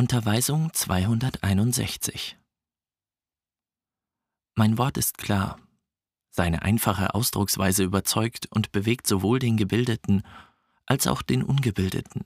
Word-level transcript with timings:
Unterweisung 0.00 0.72
261 0.72 2.38
Mein 4.54 4.78
Wort 4.78 4.96
ist 4.96 5.18
klar. 5.18 5.58
Seine 6.30 6.62
einfache 6.62 7.16
Ausdrucksweise 7.16 7.82
überzeugt 7.82 8.46
und 8.46 8.70
bewegt 8.70 9.08
sowohl 9.08 9.40
den 9.40 9.56
Gebildeten 9.56 10.22
als 10.86 11.08
auch 11.08 11.20
den 11.20 11.42
Ungebildeten. 11.42 12.24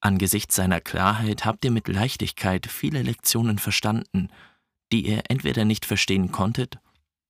Angesichts 0.00 0.56
seiner 0.56 0.80
Klarheit 0.80 1.44
habt 1.44 1.64
ihr 1.64 1.70
mit 1.70 1.86
Leichtigkeit 1.86 2.66
viele 2.66 3.02
Lektionen 3.02 3.60
verstanden, 3.60 4.30
die 4.90 5.06
ihr 5.06 5.22
entweder 5.28 5.64
nicht 5.64 5.86
verstehen 5.86 6.32
konntet 6.32 6.80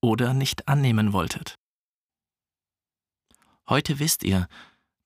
oder 0.01 0.33
nicht 0.33 0.69
annehmen 0.69 1.13
wolltet. 1.13 1.59
Heute 3.69 3.99
wisst 3.99 4.25
ihr, 4.25 4.49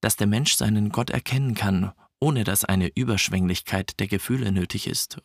dass 0.00 0.14
der 0.14 0.29
Mensch 0.29 0.54
seinen 0.54 0.91
Gott 0.91 1.11
erkennen 1.11 1.56
kann 1.56 1.93
ohne 2.25 2.43
dass 2.43 2.64
eine 2.64 2.88
Überschwänglichkeit 2.95 4.00
der 4.00 4.06
Gefühle 4.06 4.50
nötig 4.50 4.86
ist, 4.86 5.20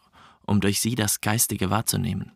um 0.46 0.60
durch 0.60 0.82
sie 0.82 0.96
das 0.96 1.22
Geistige 1.22 1.70
wahrzunehmen. 1.70 2.34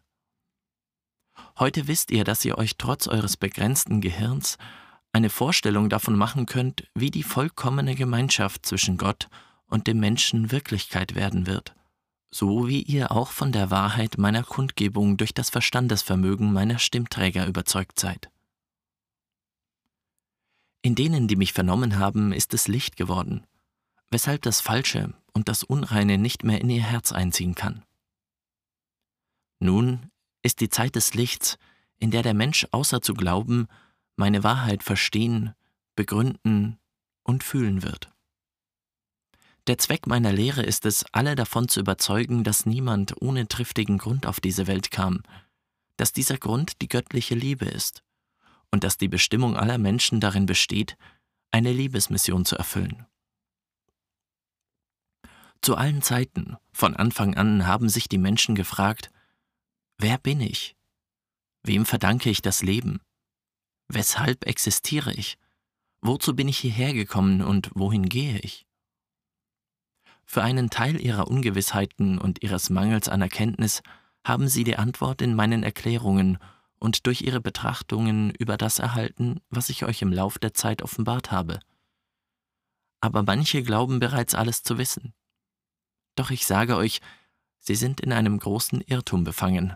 Heute 1.60 1.90
wisst 1.90 2.12
ihr, 2.12 2.24
dass 2.24 2.46
ihr 2.46 2.58
euch 2.58 2.78
trotz 2.78 3.08
eures 3.08 3.36
begrenzten 3.36 4.00
Gehirns 4.00 4.58
eine 5.12 5.30
Vorstellung 5.30 5.90
davon 5.90 6.16
machen 6.16 6.46
könnt, 6.46 6.88
wie 6.96 7.12
die 7.12 7.24
vollkommene 7.24 7.96
Gemeinschaft 7.96 8.66
zwischen 8.66 8.96
Gott 8.96 9.28
und 9.66 9.88
dem 9.88 10.00
Menschen 10.00 10.50
Wirklichkeit 10.50 11.14
werden 11.14 11.46
wird, 11.46 11.76
so 12.32 12.66
wie 12.66 12.84
ihr 12.84 13.12
auch 13.12 13.32
von 13.32 13.52
der 13.52 13.70
Wahrheit 13.70 14.18
meiner 14.18 14.44
Kundgebung 14.44 15.18
durch 15.18 15.34
das 15.34 15.50
Verstandesvermögen 15.50 16.54
meiner 16.54 16.80
Stimmträger 16.80 17.48
überzeugt 17.48 18.00
seid. 18.00 18.30
In 20.82 20.96
denen, 20.96 21.28
die 21.28 21.36
mich 21.36 21.52
vernommen 21.52 22.00
haben, 22.00 22.32
ist 22.32 22.54
es 22.54 22.70
Licht 22.70 22.96
geworden, 22.96 23.46
weshalb 24.14 24.44
das 24.44 24.62
Falsche 24.62 25.14
und 25.34 25.50
das 25.50 25.64
Unreine 25.64 26.18
nicht 26.18 26.44
mehr 26.44 26.62
in 26.62 26.70
ihr 26.70 26.84
Herz 26.84 27.12
einziehen 27.12 27.56
kann. 27.56 27.84
Nun 29.60 30.12
ist 30.44 30.62
die 30.62 30.70
Zeit 30.70 30.96
des 30.96 31.14
Lichts, 31.14 31.58
in 31.98 32.12
der 32.12 32.24
der 32.24 32.34
Mensch 32.34 32.68
außer 32.72 33.02
zu 33.02 33.14
glauben, 33.14 33.68
meine 34.16 34.44
Wahrheit 34.44 34.84
verstehen, 34.84 35.54
begründen 35.96 36.78
und 37.24 37.44
fühlen 37.44 37.82
wird. 37.82 38.12
Der 39.68 39.78
Zweck 39.78 40.08
meiner 40.08 40.34
Lehre 40.34 40.62
ist 40.62 40.86
es, 40.86 41.06
alle 41.14 41.36
davon 41.36 41.70
zu 41.70 41.80
überzeugen, 41.80 42.44
dass 42.44 42.66
niemand 42.66 43.22
ohne 43.22 43.48
triftigen 43.48 43.98
Grund 43.98 44.26
auf 44.28 44.42
diese 44.42 44.68
Welt 44.68 44.92
kam, 44.92 45.24
dass 45.96 46.12
dieser 46.12 46.38
Grund 46.38 46.82
die 46.82 46.90
göttliche 46.90 47.36
Liebe 47.36 47.66
ist 47.66 48.04
und 48.72 48.84
dass 48.84 48.98
die 48.98 49.08
Bestimmung 49.08 49.56
aller 49.56 49.78
Menschen 49.78 50.20
darin 50.20 50.46
besteht, 50.46 50.98
eine 51.52 51.72
Liebesmission 51.72 52.44
zu 52.44 52.58
erfüllen. 52.58 53.06
Zu 55.64 55.78
allen 55.78 56.02
Zeiten, 56.02 56.58
von 56.74 56.94
Anfang 56.94 57.36
an, 57.36 57.66
haben 57.66 57.88
sich 57.88 58.10
die 58.10 58.18
Menschen 58.18 58.54
gefragt, 58.54 59.12
wer 59.98 60.18
bin 60.18 60.42
ich? 60.42 60.76
Wem 61.64 61.86
verdanke 61.86 62.30
ich 62.30 62.42
das 62.42 62.64
Leben? 62.64 63.00
Weshalb 63.88 64.46
existiere 64.46 65.14
ich? 65.14 65.38
Wozu 66.02 66.36
bin 66.36 66.50
ich 66.50 66.58
hierher 66.58 66.94
gekommen 66.94 67.42
und 67.42 67.72
wohin 67.76 68.10
gehe 68.10 68.40
ich? 68.40 68.68
Für 70.26 70.44
einen 70.44 70.70
Teil 70.70 71.00
ihrer 71.00 71.30
Ungewissheiten 71.30 72.18
und 72.18 72.44
ihres 72.44 72.70
Mangels 72.70 73.08
an 73.08 73.22
Erkenntnis 73.22 73.84
haben 74.26 74.50
sie 74.50 74.66
die 74.66 74.76
Antwort 74.76 75.22
in 75.22 75.34
meinen 75.34 75.64
Erklärungen 75.64 76.40
und 76.78 77.08
durch 77.08 77.22
ihre 77.22 77.40
Betrachtungen 77.40 78.32
über 78.32 78.58
das 78.58 78.80
erhalten, 78.80 79.40
was 79.50 79.70
ich 79.70 79.86
euch 79.86 80.02
im 80.02 80.12
Lauf 80.12 80.40
der 80.40 80.54
Zeit 80.54 80.82
offenbart 80.82 81.32
habe. 81.32 81.62
Aber 83.00 83.24
manche 83.24 83.64
glauben 83.64 84.02
bereits 84.02 84.36
alles 84.36 84.62
zu 84.62 84.78
wissen. 84.78 85.14
Doch 86.16 86.32
ich 86.32 86.46
sage 86.46 86.76
euch, 86.76 87.02
sie 87.60 87.76
sind 87.76 88.00
in 88.02 88.14
einem 88.14 88.40
großen 88.40 88.82
Irrtum 88.82 89.24
befangen, 89.24 89.76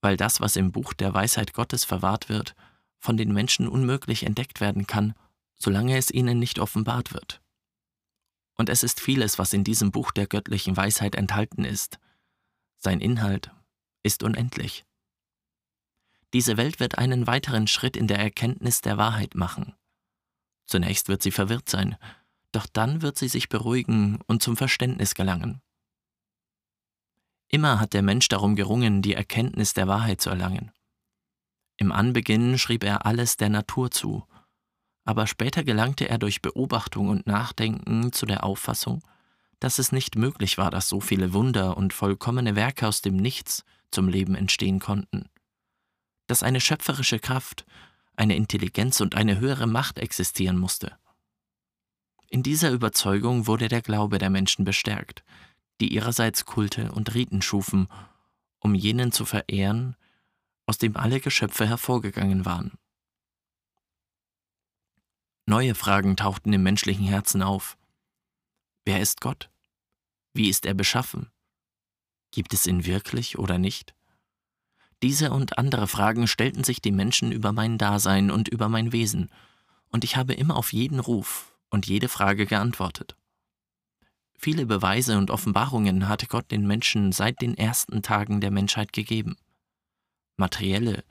weil 0.00 0.16
das, 0.16 0.40
was 0.40 0.56
im 0.56 0.72
Buch 0.72 0.92
der 0.92 1.12
Weisheit 1.14 1.52
Gottes 1.52 1.84
verwahrt 1.84 2.28
wird, 2.28 2.54
von 2.98 3.16
den 3.16 3.32
Menschen 3.32 3.68
unmöglich 3.68 4.24
entdeckt 4.24 4.60
werden 4.60 4.86
kann, 4.86 5.14
solange 5.56 5.96
es 5.96 6.10
ihnen 6.10 6.38
nicht 6.38 6.58
offenbart 6.58 7.12
wird. 7.12 7.40
Und 8.56 8.68
es 8.68 8.82
ist 8.82 9.00
vieles, 9.00 9.38
was 9.38 9.52
in 9.52 9.64
diesem 9.64 9.90
Buch 9.90 10.12
der 10.12 10.26
göttlichen 10.26 10.76
Weisheit 10.76 11.14
enthalten 11.14 11.64
ist. 11.64 11.98
Sein 12.78 13.00
Inhalt 13.00 13.50
ist 14.02 14.22
unendlich. 14.22 14.84
Diese 16.32 16.56
Welt 16.56 16.80
wird 16.80 16.98
einen 16.98 17.26
weiteren 17.26 17.66
Schritt 17.66 17.96
in 17.96 18.08
der 18.08 18.18
Erkenntnis 18.18 18.80
der 18.80 18.96
Wahrheit 18.96 19.34
machen. 19.34 19.74
Zunächst 20.66 21.08
wird 21.08 21.22
sie 21.22 21.30
verwirrt 21.30 21.68
sein, 21.68 21.96
doch 22.56 22.66
dann 22.66 23.02
wird 23.02 23.18
sie 23.18 23.28
sich 23.28 23.48
beruhigen 23.48 24.18
und 24.26 24.42
zum 24.42 24.56
Verständnis 24.56 25.14
gelangen. 25.14 25.60
Immer 27.48 27.78
hat 27.78 27.92
der 27.92 28.02
Mensch 28.02 28.28
darum 28.28 28.56
gerungen, 28.56 29.02
die 29.02 29.14
Erkenntnis 29.14 29.74
der 29.74 29.86
Wahrheit 29.86 30.20
zu 30.20 30.30
erlangen. 30.30 30.72
Im 31.76 31.92
Anbeginn 31.92 32.58
schrieb 32.58 32.82
er 32.82 33.06
alles 33.06 33.36
der 33.36 33.50
Natur 33.50 33.90
zu, 33.90 34.26
aber 35.04 35.26
später 35.26 35.62
gelangte 35.62 36.08
er 36.08 36.18
durch 36.18 36.42
Beobachtung 36.42 37.08
und 37.08 37.26
Nachdenken 37.26 38.12
zu 38.12 38.26
der 38.26 38.42
Auffassung, 38.42 39.02
dass 39.60 39.78
es 39.78 39.92
nicht 39.92 40.16
möglich 40.16 40.58
war, 40.58 40.70
dass 40.70 40.88
so 40.88 41.00
viele 41.00 41.32
Wunder 41.32 41.76
und 41.76 41.92
vollkommene 41.92 42.56
Werke 42.56 42.88
aus 42.88 43.02
dem 43.02 43.16
Nichts 43.16 43.64
zum 43.90 44.08
Leben 44.08 44.34
entstehen 44.34 44.80
konnten, 44.80 45.28
dass 46.26 46.42
eine 46.42 46.60
schöpferische 46.60 47.20
Kraft, 47.20 47.64
eine 48.16 48.34
Intelligenz 48.34 49.00
und 49.00 49.14
eine 49.14 49.38
höhere 49.38 49.66
Macht 49.66 49.98
existieren 49.98 50.58
musste. 50.58 50.98
In 52.28 52.42
dieser 52.42 52.70
Überzeugung 52.72 53.46
wurde 53.46 53.68
der 53.68 53.82
Glaube 53.82 54.18
der 54.18 54.30
Menschen 54.30 54.64
bestärkt, 54.64 55.24
die 55.80 55.92
ihrerseits 55.94 56.44
Kulte 56.44 56.92
und 56.92 57.14
Riten 57.14 57.42
schufen, 57.42 57.88
um 58.58 58.74
jenen 58.74 59.12
zu 59.12 59.24
verehren, 59.24 59.96
aus 60.66 60.78
dem 60.78 60.96
alle 60.96 61.20
Geschöpfe 61.20 61.66
hervorgegangen 61.68 62.44
waren. 62.44 62.72
Neue 65.46 65.76
Fragen 65.76 66.16
tauchten 66.16 66.52
im 66.52 66.64
menschlichen 66.64 67.06
Herzen 67.06 67.42
auf. 67.42 67.78
Wer 68.84 69.00
ist 69.00 69.20
Gott? 69.20 69.48
Wie 70.34 70.48
ist 70.48 70.66
er 70.66 70.74
beschaffen? 70.74 71.30
Gibt 72.32 72.52
es 72.52 72.66
ihn 72.66 72.84
wirklich 72.84 73.38
oder 73.38 73.56
nicht? 73.56 73.94
Diese 75.02 75.30
und 75.30 75.58
andere 75.58 75.86
Fragen 75.86 76.26
stellten 76.26 76.64
sich 76.64 76.80
die 76.80 76.90
Menschen 76.90 77.30
über 77.30 77.52
mein 77.52 77.78
Dasein 77.78 78.30
und 78.32 78.48
über 78.48 78.68
mein 78.68 78.92
Wesen, 78.92 79.30
und 79.90 80.02
ich 80.02 80.16
habe 80.16 80.34
immer 80.34 80.56
auf 80.56 80.72
jeden 80.72 80.98
Ruf, 80.98 81.55
und 81.70 81.86
jede 81.86 82.08
Frage 82.08 82.46
geantwortet. 82.46 83.16
Viele 84.38 84.66
Beweise 84.66 85.16
und 85.16 85.30
Offenbarungen 85.30 86.08
hatte 86.08 86.26
Gott 86.26 86.50
den 86.50 86.66
Menschen 86.66 87.12
seit 87.12 87.40
den 87.40 87.56
ersten 87.56 88.02
Tagen 88.02 88.40
der 88.40 88.50
Menschheit 88.50 88.92
gegeben. 88.92 89.36
Materielle, 90.36 91.04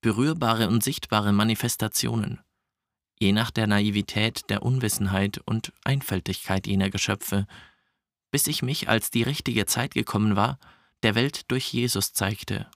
berührbare 0.00 0.68
und 0.68 0.84
sichtbare 0.84 1.32
Manifestationen, 1.32 2.40
je 3.18 3.32
nach 3.32 3.50
der 3.50 3.66
Naivität, 3.66 4.48
der 4.48 4.62
Unwissenheit 4.62 5.38
und 5.44 5.72
Einfältigkeit 5.84 6.66
jener 6.66 6.90
Geschöpfe, 6.90 7.46
bis 8.30 8.46
ich 8.46 8.62
mich, 8.62 8.88
als 8.88 9.10
die 9.10 9.22
richtige 9.22 9.66
Zeit 9.66 9.94
gekommen 9.94 10.36
war, 10.36 10.58
der 11.02 11.14
Welt 11.14 11.50
durch 11.50 11.72
Jesus 11.72 12.12
zeigte, 12.12 12.70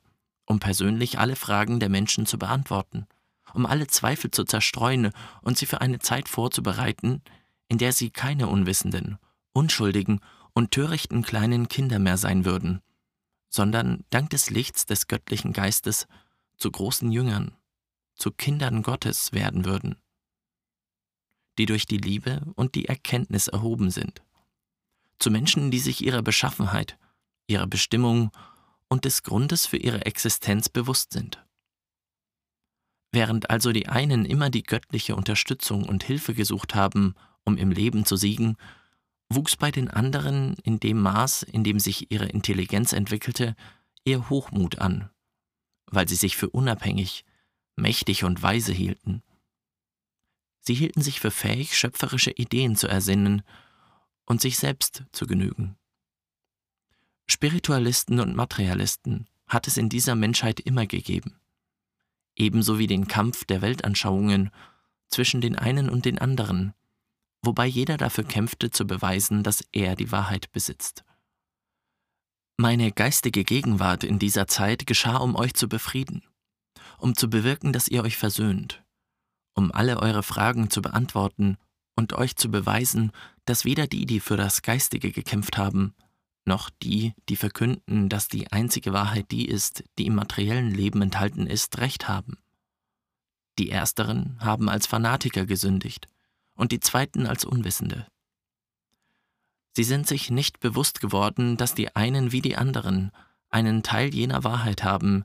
um 0.46 0.58
persönlich 0.58 1.18
alle 1.18 1.36
Fragen 1.36 1.78
der 1.78 1.88
Menschen 1.88 2.26
zu 2.26 2.38
beantworten 2.38 3.06
um 3.54 3.66
alle 3.66 3.86
Zweifel 3.86 4.30
zu 4.30 4.44
zerstreuen 4.44 5.12
und 5.42 5.58
sie 5.58 5.66
für 5.66 5.80
eine 5.80 5.98
Zeit 5.98 6.28
vorzubereiten, 6.28 7.22
in 7.68 7.78
der 7.78 7.92
sie 7.92 8.10
keine 8.10 8.48
unwissenden, 8.48 9.18
unschuldigen 9.52 10.20
und 10.54 10.70
törichten 10.70 11.22
kleinen 11.22 11.68
Kinder 11.68 11.98
mehr 11.98 12.16
sein 12.16 12.44
würden, 12.44 12.80
sondern 13.48 14.04
dank 14.10 14.30
des 14.30 14.50
Lichts 14.50 14.86
des 14.86 15.08
göttlichen 15.08 15.52
Geistes 15.52 16.06
zu 16.56 16.70
großen 16.70 17.10
Jüngern, 17.10 17.56
zu 18.14 18.30
Kindern 18.30 18.82
Gottes 18.82 19.32
werden 19.32 19.64
würden, 19.64 19.96
die 21.58 21.66
durch 21.66 21.86
die 21.86 21.98
Liebe 21.98 22.42
und 22.54 22.74
die 22.74 22.86
Erkenntnis 22.86 23.48
erhoben 23.48 23.90
sind, 23.90 24.22
zu 25.18 25.30
Menschen, 25.30 25.70
die 25.70 25.78
sich 25.78 26.04
ihrer 26.04 26.22
Beschaffenheit, 26.22 26.98
ihrer 27.46 27.66
Bestimmung 27.66 28.30
und 28.88 29.04
des 29.04 29.22
Grundes 29.22 29.66
für 29.66 29.76
ihre 29.76 30.04
Existenz 30.04 30.68
bewusst 30.68 31.12
sind. 31.12 31.42
Während 33.12 33.50
also 33.50 33.72
die 33.72 33.88
einen 33.88 34.24
immer 34.24 34.48
die 34.48 34.62
göttliche 34.62 35.14
Unterstützung 35.14 35.84
und 35.84 36.02
Hilfe 36.02 36.32
gesucht 36.34 36.74
haben, 36.74 37.14
um 37.44 37.58
im 37.58 37.70
Leben 37.70 38.06
zu 38.06 38.16
siegen, 38.16 38.56
wuchs 39.28 39.56
bei 39.56 39.70
den 39.70 39.88
anderen 39.88 40.54
in 40.64 40.80
dem 40.80 40.98
Maß, 40.98 41.42
in 41.42 41.62
dem 41.62 41.78
sich 41.78 42.10
ihre 42.10 42.26
Intelligenz 42.26 42.94
entwickelte, 42.94 43.54
ihr 44.04 44.30
Hochmut 44.30 44.78
an, 44.78 45.10
weil 45.86 46.08
sie 46.08 46.16
sich 46.16 46.36
für 46.36 46.48
unabhängig, 46.48 47.24
mächtig 47.76 48.24
und 48.24 48.42
weise 48.42 48.72
hielten. 48.72 49.22
Sie 50.60 50.74
hielten 50.74 51.02
sich 51.02 51.20
für 51.20 51.30
fähig, 51.30 51.76
schöpferische 51.76 52.30
Ideen 52.30 52.76
zu 52.76 52.88
ersinnen 52.88 53.42
und 54.24 54.40
sich 54.40 54.56
selbst 54.56 55.04
zu 55.12 55.26
genügen. 55.26 55.76
Spiritualisten 57.26 58.20
und 58.20 58.36
Materialisten 58.36 59.26
hat 59.46 59.66
es 59.66 59.76
in 59.76 59.88
dieser 59.88 60.14
Menschheit 60.14 60.60
immer 60.60 60.86
gegeben 60.86 61.41
ebenso 62.36 62.78
wie 62.78 62.86
den 62.86 63.08
Kampf 63.08 63.44
der 63.44 63.62
Weltanschauungen 63.62 64.50
zwischen 65.08 65.40
den 65.40 65.56
einen 65.56 65.88
und 65.88 66.04
den 66.04 66.18
anderen, 66.18 66.74
wobei 67.42 67.66
jeder 67.66 67.96
dafür 67.96 68.24
kämpfte 68.24 68.70
zu 68.70 68.86
beweisen, 68.86 69.42
dass 69.42 69.64
er 69.72 69.96
die 69.96 70.10
Wahrheit 70.12 70.50
besitzt. 70.52 71.04
Meine 72.56 72.92
geistige 72.92 73.44
Gegenwart 73.44 74.04
in 74.04 74.18
dieser 74.18 74.46
Zeit 74.46 74.86
geschah, 74.86 75.16
um 75.16 75.34
euch 75.36 75.54
zu 75.54 75.68
befrieden, 75.68 76.22
um 76.98 77.16
zu 77.16 77.28
bewirken, 77.28 77.72
dass 77.72 77.88
ihr 77.88 78.02
euch 78.02 78.16
versöhnt, 78.16 78.82
um 79.54 79.72
alle 79.72 80.00
eure 80.00 80.22
Fragen 80.22 80.70
zu 80.70 80.82
beantworten 80.82 81.56
und 81.96 82.12
euch 82.12 82.36
zu 82.36 82.50
beweisen, 82.50 83.12
dass 83.44 83.64
weder 83.64 83.86
die, 83.86 84.06
die 84.06 84.20
für 84.20 84.36
das 84.36 84.62
Geistige 84.62 85.12
gekämpft 85.12 85.56
haben, 85.58 85.94
noch 86.44 86.70
die, 86.82 87.14
die 87.28 87.36
verkünden, 87.36 88.08
dass 88.08 88.28
die 88.28 88.50
einzige 88.50 88.92
Wahrheit 88.92 89.30
die 89.30 89.46
ist, 89.46 89.84
die 89.98 90.06
im 90.06 90.14
materiellen 90.14 90.70
Leben 90.70 91.02
enthalten 91.02 91.46
ist, 91.46 91.78
recht 91.78 92.08
haben. 92.08 92.38
Die 93.58 93.70
ersteren 93.70 94.38
haben 94.40 94.68
als 94.68 94.86
Fanatiker 94.86 95.46
gesündigt 95.46 96.08
und 96.54 96.72
die 96.72 96.80
zweiten 96.80 97.26
als 97.26 97.44
Unwissende. 97.44 98.06
Sie 99.74 99.84
sind 99.84 100.06
sich 100.06 100.30
nicht 100.30 100.60
bewusst 100.60 101.00
geworden, 101.00 101.56
dass 101.56 101.74
die 101.74 101.94
einen 101.96 102.32
wie 102.32 102.42
die 102.42 102.56
anderen 102.56 103.10
einen 103.48 103.82
Teil 103.82 104.14
jener 104.14 104.44
Wahrheit 104.44 104.82
haben, 104.82 105.24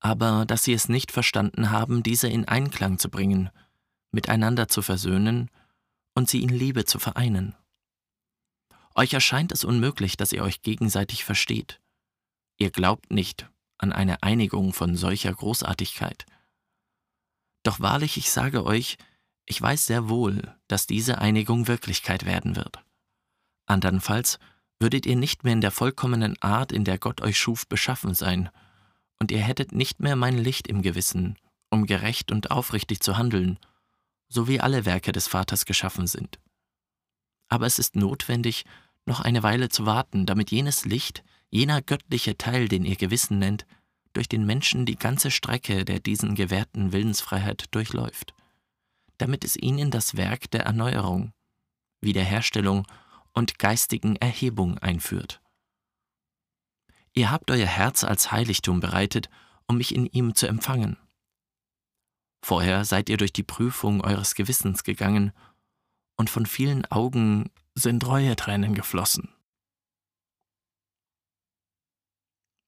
aber 0.00 0.44
dass 0.46 0.64
sie 0.64 0.72
es 0.72 0.88
nicht 0.88 1.12
verstanden 1.12 1.70
haben, 1.70 2.02
diese 2.02 2.28
in 2.28 2.46
Einklang 2.46 2.98
zu 2.98 3.10
bringen, 3.10 3.50
miteinander 4.10 4.68
zu 4.68 4.82
versöhnen 4.82 5.50
und 6.14 6.28
sie 6.28 6.42
in 6.42 6.50
Liebe 6.50 6.84
zu 6.84 6.98
vereinen. 6.98 7.54
Euch 8.94 9.14
erscheint 9.14 9.52
es 9.52 9.64
unmöglich, 9.64 10.16
dass 10.16 10.32
ihr 10.32 10.42
euch 10.42 10.62
gegenseitig 10.62 11.24
versteht. 11.24 11.80
Ihr 12.58 12.70
glaubt 12.70 13.10
nicht 13.10 13.48
an 13.78 13.92
eine 13.92 14.22
Einigung 14.22 14.72
von 14.72 14.96
solcher 14.96 15.32
Großartigkeit. 15.32 16.26
Doch 17.62 17.80
wahrlich, 17.80 18.16
ich 18.16 18.30
sage 18.30 18.64
euch, 18.64 18.98
ich 19.46 19.60
weiß 19.60 19.86
sehr 19.86 20.08
wohl, 20.08 20.54
dass 20.68 20.86
diese 20.86 21.18
Einigung 21.18 21.68
Wirklichkeit 21.68 22.24
werden 22.26 22.54
wird. 22.54 22.84
Andernfalls 23.66 24.38
würdet 24.78 25.06
ihr 25.06 25.16
nicht 25.16 25.44
mehr 25.44 25.54
in 25.54 25.60
der 25.60 25.70
vollkommenen 25.70 26.40
Art, 26.42 26.72
in 26.72 26.84
der 26.84 26.98
Gott 26.98 27.20
euch 27.20 27.38
schuf, 27.38 27.66
beschaffen 27.66 28.14
sein, 28.14 28.50
und 29.18 29.30
ihr 29.30 29.40
hättet 29.40 29.72
nicht 29.72 30.00
mehr 30.00 30.16
mein 30.16 30.36
Licht 30.36 30.66
im 30.66 30.82
Gewissen, 30.82 31.38
um 31.70 31.86
gerecht 31.86 32.32
und 32.32 32.50
aufrichtig 32.50 33.00
zu 33.00 33.16
handeln, 33.16 33.58
so 34.28 34.48
wie 34.48 34.60
alle 34.60 34.84
Werke 34.84 35.12
des 35.12 35.28
Vaters 35.28 35.64
geschaffen 35.64 36.06
sind 36.06 36.41
aber 37.52 37.66
es 37.66 37.78
ist 37.78 37.96
notwendig, 37.96 38.64
noch 39.04 39.20
eine 39.20 39.42
Weile 39.42 39.68
zu 39.68 39.84
warten, 39.84 40.24
damit 40.24 40.50
jenes 40.50 40.86
Licht, 40.86 41.22
jener 41.50 41.82
göttliche 41.82 42.38
Teil, 42.38 42.66
den 42.66 42.86
ihr 42.86 42.96
Gewissen 42.96 43.38
nennt, 43.38 43.66
durch 44.14 44.26
den 44.26 44.46
Menschen 44.46 44.86
die 44.86 44.96
ganze 44.96 45.30
Strecke 45.30 45.84
der 45.84 46.00
diesen 46.00 46.34
gewährten 46.34 46.92
Willensfreiheit 46.92 47.66
durchläuft, 47.72 48.32
damit 49.18 49.44
es 49.44 49.54
ihn 49.56 49.78
in 49.78 49.90
das 49.90 50.16
Werk 50.16 50.50
der 50.50 50.62
Erneuerung, 50.62 51.34
Wiederherstellung 52.00 52.86
und 53.34 53.58
geistigen 53.58 54.16
Erhebung 54.16 54.78
einführt. 54.78 55.42
Ihr 57.12 57.30
habt 57.30 57.50
euer 57.50 57.66
Herz 57.66 58.02
als 58.02 58.32
Heiligtum 58.32 58.80
bereitet, 58.80 59.28
um 59.66 59.76
mich 59.76 59.94
in 59.94 60.06
ihm 60.06 60.34
zu 60.34 60.46
empfangen. 60.46 60.96
Vorher 62.42 62.86
seid 62.86 63.10
ihr 63.10 63.18
durch 63.18 63.34
die 63.34 63.42
Prüfung 63.42 64.00
eures 64.00 64.34
Gewissens 64.34 64.84
gegangen 64.84 65.32
und 66.16 66.30
von 66.30 66.46
vielen 66.46 66.84
Augen 66.86 67.50
sind 67.74 68.06
Reue-Tränen 68.06 68.74
geflossen. 68.74 69.34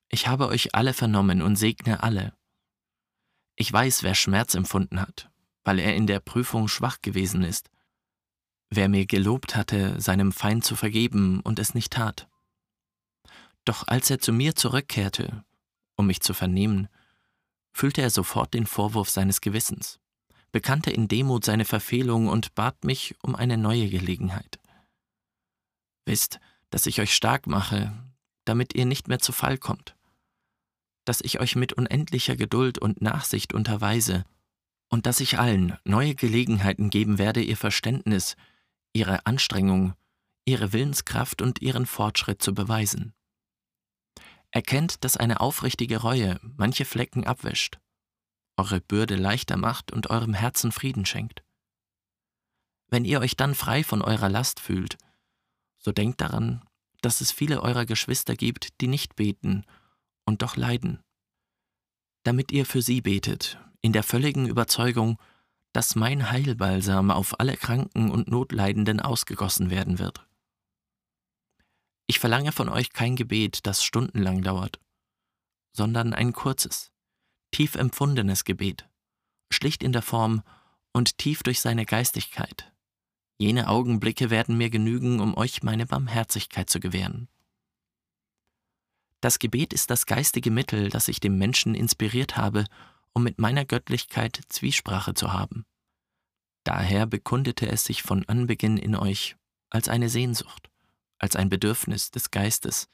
Ich 0.08 0.28
habe 0.28 0.48
euch 0.48 0.74
alle 0.74 0.94
vernommen 0.94 1.42
und 1.42 1.56
segne 1.56 2.02
alle. 2.02 2.36
Ich 3.56 3.72
weiß, 3.72 4.02
wer 4.02 4.14
Schmerz 4.14 4.54
empfunden 4.54 5.00
hat, 5.00 5.30
weil 5.64 5.78
er 5.78 5.94
in 5.94 6.06
der 6.06 6.20
Prüfung 6.20 6.68
schwach 6.68 7.00
gewesen 7.02 7.42
ist, 7.42 7.70
wer 8.70 8.88
mir 8.88 9.06
gelobt 9.06 9.56
hatte, 9.56 10.00
seinem 10.00 10.32
Feind 10.32 10.64
zu 10.64 10.76
vergeben 10.76 11.40
und 11.40 11.58
es 11.58 11.74
nicht 11.74 11.92
tat. 11.92 12.28
Doch 13.64 13.86
als 13.86 14.10
er 14.10 14.18
zu 14.18 14.32
mir 14.32 14.54
zurückkehrte, 14.54 15.44
um 15.96 16.06
mich 16.06 16.20
zu 16.20 16.34
vernehmen, 16.34 16.88
fühlte 17.72 18.02
er 18.02 18.10
sofort 18.10 18.54
den 18.54 18.66
Vorwurf 18.66 19.10
seines 19.10 19.40
Gewissens 19.40 20.00
bekannte 20.54 20.92
in 20.92 21.08
Demut 21.08 21.44
seine 21.44 21.64
Verfehlung 21.64 22.28
und 22.28 22.54
bat 22.54 22.84
mich 22.84 23.16
um 23.24 23.34
eine 23.34 23.58
neue 23.58 23.88
Gelegenheit. 23.88 24.60
Wisst, 26.06 26.38
dass 26.70 26.86
ich 26.86 27.00
euch 27.00 27.12
stark 27.12 27.48
mache, 27.48 27.92
damit 28.44 28.72
ihr 28.72 28.86
nicht 28.86 29.08
mehr 29.08 29.18
zu 29.18 29.32
Fall 29.32 29.58
kommt, 29.58 29.96
dass 31.04 31.20
ich 31.22 31.40
euch 31.40 31.56
mit 31.56 31.72
unendlicher 31.72 32.36
Geduld 32.36 32.78
und 32.78 33.02
Nachsicht 33.02 33.52
unterweise 33.52 34.24
und 34.88 35.06
dass 35.06 35.18
ich 35.18 35.40
allen 35.40 35.76
neue 35.82 36.14
Gelegenheiten 36.14 36.88
geben 36.88 37.18
werde, 37.18 37.42
ihr 37.42 37.56
Verständnis, 37.56 38.36
ihre 38.92 39.26
Anstrengung, 39.26 39.94
ihre 40.44 40.72
Willenskraft 40.72 41.42
und 41.42 41.62
ihren 41.62 41.84
Fortschritt 41.84 42.40
zu 42.40 42.54
beweisen. 42.54 43.12
Erkennt, 44.52 45.02
dass 45.02 45.16
eine 45.16 45.40
aufrichtige 45.40 45.96
Reue 45.96 46.38
manche 46.56 46.84
Flecken 46.84 47.26
abwäscht 47.26 47.80
eure 48.56 48.80
Bürde 48.80 49.16
leichter 49.16 49.56
macht 49.56 49.92
und 49.92 50.10
eurem 50.10 50.34
Herzen 50.34 50.72
Frieden 50.72 51.06
schenkt. 51.06 51.42
Wenn 52.88 53.04
ihr 53.04 53.20
euch 53.20 53.36
dann 53.36 53.54
frei 53.54 53.82
von 53.82 54.02
eurer 54.02 54.28
Last 54.28 54.60
fühlt, 54.60 54.96
so 55.78 55.92
denkt 55.92 56.20
daran, 56.20 56.64
dass 57.00 57.20
es 57.20 57.32
viele 57.32 57.62
eurer 57.62 57.86
Geschwister 57.86 58.36
gibt, 58.36 58.80
die 58.80 58.86
nicht 58.86 59.16
beten 59.16 59.64
und 60.24 60.42
doch 60.42 60.56
leiden. 60.56 61.02
Damit 62.22 62.52
ihr 62.52 62.64
für 62.64 62.80
sie 62.80 63.00
betet, 63.00 63.58
in 63.82 63.92
der 63.92 64.02
völligen 64.02 64.48
Überzeugung, 64.48 65.20
dass 65.72 65.96
mein 65.96 66.30
Heilbalsam 66.30 67.10
auf 67.10 67.40
alle 67.40 67.56
Kranken 67.56 68.10
und 68.10 68.28
Notleidenden 68.28 69.00
ausgegossen 69.00 69.70
werden 69.70 69.98
wird. 69.98 70.26
Ich 72.06 72.20
verlange 72.20 72.52
von 72.52 72.68
euch 72.68 72.92
kein 72.92 73.16
Gebet, 73.16 73.66
das 73.66 73.82
stundenlang 73.82 74.42
dauert, 74.42 74.78
sondern 75.72 76.14
ein 76.14 76.32
kurzes, 76.32 76.92
tief 77.54 77.76
empfundenes 77.76 78.42
Gebet, 78.42 78.88
schlicht 79.48 79.84
in 79.84 79.92
der 79.92 80.02
Form 80.02 80.42
und 80.92 81.18
tief 81.18 81.44
durch 81.44 81.60
seine 81.60 81.86
Geistigkeit. 81.86 82.72
Jene 83.38 83.68
Augenblicke 83.68 84.28
werden 84.28 84.58
mir 84.58 84.70
genügen, 84.70 85.20
um 85.20 85.36
euch 85.36 85.62
meine 85.62 85.86
Barmherzigkeit 85.86 86.68
zu 86.68 86.80
gewähren. 86.80 87.28
Das 89.20 89.38
Gebet 89.38 89.72
ist 89.72 89.90
das 89.90 90.06
geistige 90.06 90.50
Mittel, 90.50 90.88
das 90.88 91.06
ich 91.06 91.20
dem 91.20 91.38
Menschen 91.38 91.76
inspiriert 91.76 92.36
habe, 92.36 92.64
um 93.12 93.22
mit 93.22 93.38
meiner 93.38 93.64
Göttlichkeit 93.64 94.40
Zwiesprache 94.48 95.14
zu 95.14 95.32
haben. 95.32 95.64
Daher 96.64 97.06
bekundete 97.06 97.68
es 97.68 97.84
sich 97.84 98.02
von 98.02 98.24
Anbeginn 98.28 98.78
in 98.78 98.96
euch 98.96 99.36
als 99.70 99.88
eine 99.88 100.08
Sehnsucht, 100.08 100.72
als 101.18 101.36
ein 101.36 101.50
Bedürfnis 101.50 102.10
des 102.10 102.32
Geistes, 102.32 102.88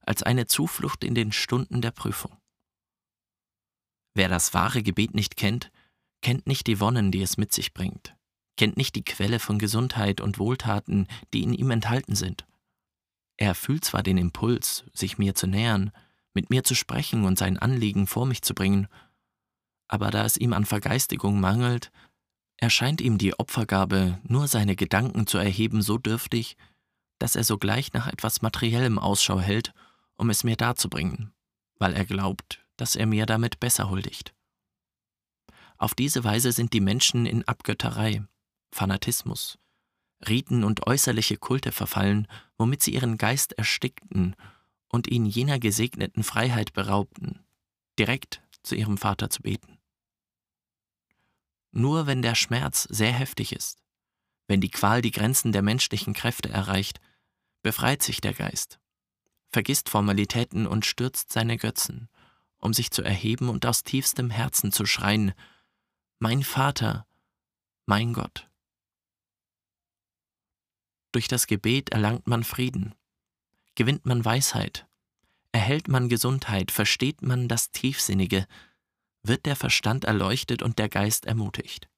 als 0.00 0.22
eine 0.22 0.46
Zuflucht 0.46 1.04
in 1.04 1.14
den 1.14 1.32
Stunden 1.32 1.82
der 1.82 1.90
Prüfung. 1.90 2.34
Wer 4.16 4.30
das 4.30 4.54
wahre 4.54 4.82
Gebet 4.82 5.14
nicht 5.14 5.36
kennt, 5.36 5.70
kennt 6.22 6.46
nicht 6.46 6.66
die 6.68 6.80
Wonnen, 6.80 7.12
die 7.12 7.20
es 7.20 7.36
mit 7.36 7.52
sich 7.52 7.74
bringt, 7.74 8.16
kennt 8.56 8.78
nicht 8.78 8.94
die 8.96 9.04
Quelle 9.04 9.38
von 9.38 9.58
Gesundheit 9.58 10.22
und 10.22 10.38
Wohltaten, 10.38 11.06
die 11.34 11.42
in 11.42 11.52
ihm 11.52 11.70
enthalten 11.70 12.14
sind. 12.14 12.46
Er 13.36 13.54
fühlt 13.54 13.84
zwar 13.84 14.02
den 14.02 14.16
Impuls, 14.16 14.86
sich 14.94 15.18
mir 15.18 15.34
zu 15.34 15.46
nähern, 15.46 15.92
mit 16.32 16.48
mir 16.48 16.64
zu 16.64 16.74
sprechen 16.74 17.26
und 17.26 17.36
sein 17.36 17.58
Anliegen 17.58 18.06
vor 18.06 18.24
mich 18.24 18.40
zu 18.40 18.54
bringen, 18.54 18.88
aber 19.86 20.10
da 20.10 20.24
es 20.24 20.38
ihm 20.38 20.54
an 20.54 20.64
Vergeistigung 20.64 21.38
mangelt, 21.38 21.92
erscheint 22.56 23.02
ihm 23.02 23.18
die 23.18 23.38
Opfergabe, 23.38 24.18
nur 24.22 24.48
seine 24.48 24.76
Gedanken 24.76 25.26
zu 25.26 25.36
erheben, 25.36 25.82
so 25.82 25.98
dürftig, 25.98 26.56
dass 27.18 27.36
er 27.36 27.44
sogleich 27.44 27.92
nach 27.92 28.06
etwas 28.06 28.40
Materiellem 28.40 28.98
Ausschau 28.98 29.40
hält, 29.40 29.74
um 30.16 30.30
es 30.30 30.42
mir 30.42 30.56
darzubringen, 30.56 31.34
weil 31.78 31.92
er 31.92 32.06
glaubt, 32.06 32.65
dass 32.76 32.96
er 32.96 33.06
mir 33.06 33.26
damit 33.26 33.60
besser 33.60 33.90
huldigt. 33.90 34.34
Auf 35.78 35.94
diese 35.94 36.24
Weise 36.24 36.52
sind 36.52 36.72
die 36.72 36.80
Menschen 36.80 37.26
in 37.26 37.46
Abgötterei, 37.46 38.26
Fanatismus, 38.72 39.58
Riten 40.26 40.64
und 40.64 40.86
äußerliche 40.86 41.36
Kulte 41.36 41.72
verfallen, 41.72 42.26
womit 42.56 42.82
sie 42.82 42.94
ihren 42.94 43.18
Geist 43.18 43.52
erstickten 43.52 44.34
und 44.88 45.06
ihn 45.06 45.26
jener 45.26 45.58
gesegneten 45.58 46.22
Freiheit 46.22 46.72
beraubten, 46.72 47.44
direkt 47.98 48.42
zu 48.62 48.74
ihrem 48.74 48.96
Vater 48.96 49.30
zu 49.30 49.42
beten. 49.42 49.78
Nur 51.72 52.06
wenn 52.06 52.22
der 52.22 52.34
Schmerz 52.34 52.84
sehr 52.84 53.12
heftig 53.12 53.52
ist, 53.52 53.82
wenn 54.48 54.60
die 54.60 54.70
Qual 54.70 55.02
die 55.02 55.10
Grenzen 55.10 55.52
der 55.52 55.62
menschlichen 55.62 56.14
Kräfte 56.14 56.48
erreicht, 56.48 57.00
befreit 57.62 58.02
sich 58.02 58.20
der 58.20 58.32
Geist, 58.32 58.78
vergisst 59.50 59.88
Formalitäten 59.88 60.66
und 60.66 60.86
stürzt 60.86 61.32
seine 61.32 61.58
Götzen, 61.58 62.08
um 62.66 62.74
sich 62.74 62.90
zu 62.90 63.02
erheben 63.02 63.48
und 63.48 63.64
aus 63.64 63.84
tiefstem 63.84 64.28
Herzen 64.28 64.72
zu 64.72 64.86
schreien, 64.86 65.32
Mein 66.18 66.42
Vater, 66.42 67.06
mein 67.86 68.12
Gott. 68.12 68.50
Durch 71.12 71.28
das 71.28 71.46
Gebet 71.46 71.90
erlangt 71.90 72.26
man 72.26 72.42
Frieden, 72.42 72.96
gewinnt 73.76 74.04
man 74.04 74.24
Weisheit, 74.24 74.88
erhält 75.52 75.86
man 75.86 76.08
Gesundheit, 76.08 76.72
versteht 76.72 77.22
man 77.22 77.46
das 77.46 77.70
Tiefsinnige, 77.70 78.48
wird 79.22 79.46
der 79.46 79.54
Verstand 79.54 80.04
erleuchtet 80.04 80.60
und 80.60 80.80
der 80.80 80.88
Geist 80.88 81.24
ermutigt. 81.24 81.88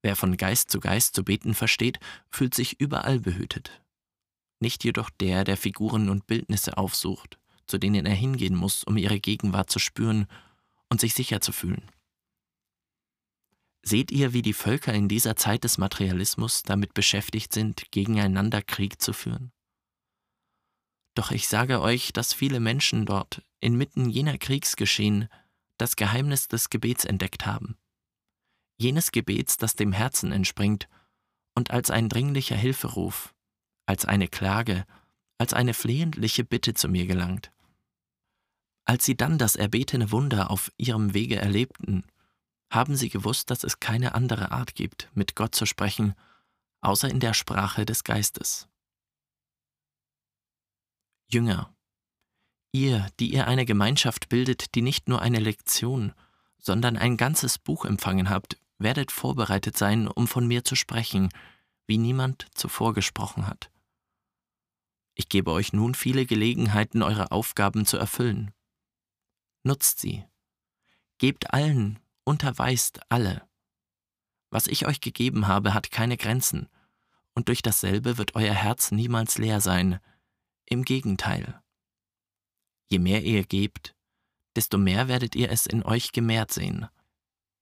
Wer 0.00 0.16
von 0.16 0.38
Geist 0.38 0.70
zu 0.70 0.80
Geist 0.80 1.14
zu 1.14 1.22
beten 1.22 1.54
versteht, 1.54 2.00
fühlt 2.30 2.54
sich 2.54 2.80
überall 2.80 3.20
behütet. 3.20 3.82
Nicht 4.58 4.84
jedoch 4.84 5.10
der, 5.10 5.44
der 5.44 5.58
Figuren 5.58 6.08
und 6.08 6.26
Bildnisse 6.26 6.78
aufsucht, 6.78 7.38
zu 7.70 7.78
denen 7.78 8.04
er 8.04 8.14
hingehen 8.14 8.56
muss, 8.56 8.84
um 8.84 8.96
ihre 8.96 9.20
Gegenwart 9.20 9.70
zu 9.70 9.78
spüren 9.78 10.26
und 10.88 11.00
sich 11.00 11.14
sicher 11.14 11.40
zu 11.40 11.52
fühlen. 11.52 11.88
Seht 13.82 14.10
ihr, 14.10 14.34
wie 14.34 14.42
die 14.42 14.52
Völker 14.52 14.92
in 14.92 15.08
dieser 15.08 15.36
Zeit 15.36 15.64
des 15.64 15.78
Materialismus 15.78 16.62
damit 16.62 16.92
beschäftigt 16.92 17.52
sind, 17.52 17.90
gegeneinander 17.90 18.60
Krieg 18.60 19.00
zu 19.00 19.12
führen? 19.12 19.52
Doch 21.14 21.30
ich 21.30 21.48
sage 21.48 21.80
euch, 21.80 22.12
dass 22.12 22.34
viele 22.34 22.60
Menschen 22.60 23.06
dort, 23.06 23.42
inmitten 23.60 24.10
jener 24.10 24.36
Kriegsgeschehen, 24.36 25.28
das 25.78 25.96
Geheimnis 25.96 26.48
des 26.48 26.70
Gebets 26.70 27.04
entdeckt 27.04 27.46
haben. 27.46 27.76
Jenes 28.78 29.12
Gebets, 29.12 29.56
das 29.56 29.76
dem 29.76 29.92
Herzen 29.92 30.32
entspringt 30.32 30.88
und 31.54 31.70
als 31.70 31.90
ein 31.90 32.08
dringlicher 32.08 32.56
Hilferuf, 32.56 33.34
als 33.86 34.04
eine 34.04 34.28
Klage, 34.28 34.84
als 35.38 35.54
eine 35.54 35.74
flehentliche 35.74 36.44
Bitte 36.44 36.74
zu 36.74 36.88
mir 36.88 37.06
gelangt. 37.06 37.50
Als 38.90 39.04
sie 39.04 39.16
dann 39.16 39.38
das 39.38 39.54
erbetene 39.54 40.10
Wunder 40.10 40.50
auf 40.50 40.72
ihrem 40.76 41.14
Wege 41.14 41.36
erlebten, 41.36 42.02
haben 42.72 42.96
sie 42.96 43.08
gewusst, 43.08 43.48
dass 43.48 43.62
es 43.62 43.78
keine 43.78 44.16
andere 44.16 44.50
Art 44.50 44.74
gibt, 44.74 45.08
mit 45.14 45.36
Gott 45.36 45.54
zu 45.54 45.64
sprechen, 45.64 46.16
außer 46.80 47.08
in 47.08 47.20
der 47.20 47.32
Sprache 47.32 47.86
des 47.86 48.02
Geistes. 48.02 48.66
Jünger, 51.28 51.72
ihr, 52.72 53.06
die 53.20 53.32
ihr 53.32 53.46
eine 53.46 53.64
Gemeinschaft 53.64 54.28
bildet, 54.28 54.74
die 54.74 54.82
nicht 54.82 55.08
nur 55.08 55.22
eine 55.22 55.38
Lektion, 55.38 56.12
sondern 56.58 56.96
ein 56.96 57.16
ganzes 57.16 57.60
Buch 57.60 57.84
empfangen 57.84 58.28
habt, 58.28 58.56
werdet 58.78 59.12
vorbereitet 59.12 59.78
sein, 59.78 60.08
um 60.08 60.26
von 60.26 60.48
mir 60.48 60.64
zu 60.64 60.74
sprechen, 60.74 61.28
wie 61.86 61.98
niemand 61.98 62.48
zuvor 62.56 62.92
gesprochen 62.92 63.46
hat. 63.46 63.70
Ich 65.14 65.28
gebe 65.28 65.52
euch 65.52 65.72
nun 65.72 65.94
viele 65.94 66.26
Gelegenheiten, 66.26 67.04
eure 67.04 67.30
Aufgaben 67.30 67.86
zu 67.86 67.96
erfüllen. 67.96 68.52
Nutzt 69.62 69.98
sie. 69.98 70.24
Gebt 71.18 71.52
allen, 71.52 71.98
unterweist 72.24 73.00
alle. 73.10 73.46
Was 74.50 74.66
ich 74.66 74.86
euch 74.86 75.00
gegeben 75.00 75.46
habe, 75.46 75.74
hat 75.74 75.90
keine 75.90 76.16
Grenzen, 76.16 76.68
und 77.34 77.48
durch 77.48 77.62
dasselbe 77.62 78.18
wird 78.18 78.34
euer 78.34 78.54
Herz 78.54 78.90
niemals 78.90 79.38
leer 79.38 79.60
sein, 79.60 80.00
im 80.66 80.84
Gegenteil. 80.84 81.62
Je 82.88 82.98
mehr 82.98 83.22
ihr 83.22 83.44
gebt, 83.44 83.94
desto 84.56 84.78
mehr 84.78 85.08
werdet 85.08 85.36
ihr 85.36 85.50
es 85.50 85.66
in 85.66 85.82
euch 85.82 86.12
gemehrt 86.12 86.52
sehen. 86.52 86.88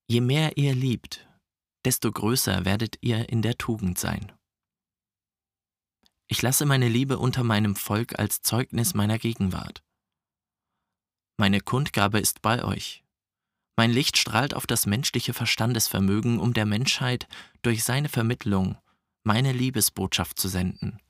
Je 0.07 0.21
mehr 0.21 0.57
ihr 0.57 0.75
liebt, 0.75 1.29
desto 1.85 2.11
größer 2.11 2.65
werdet 2.65 2.97
ihr 3.03 3.29
in 3.29 3.43
der 3.43 3.59
Tugend 3.59 3.99
sein. 3.99 4.33
Ich 6.27 6.43
lasse 6.43 6.67
meine 6.67 6.89
Liebe 6.89 7.19
unter 7.19 7.43
meinem 7.43 7.77
Volk 7.77 8.19
als 8.19 8.43
Zeugnis 8.43 8.95
meiner 8.95 9.19
Gegenwart. 9.19 9.83
Meine 11.41 11.61
Kundgabe 11.61 12.19
ist 12.19 12.43
bei 12.43 12.65
euch. 12.65 13.05
Mein 13.77 13.93
Licht 13.93 14.17
strahlt 14.17 14.55
auf 14.55 14.67
das 14.67 14.87
menschliche 14.87 15.33
Verstandesvermögen, 15.33 16.41
um 16.41 16.53
der 16.53 16.67
Menschheit 16.67 17.29
durch 17.63 17.85
seine 17.85 18.09
Vermittlung 18.09 18.77
meine 19.23 19.53
Liebesbotschaft 19.53 20.37
zu 20.37 20.49
senden. 20.49 21.01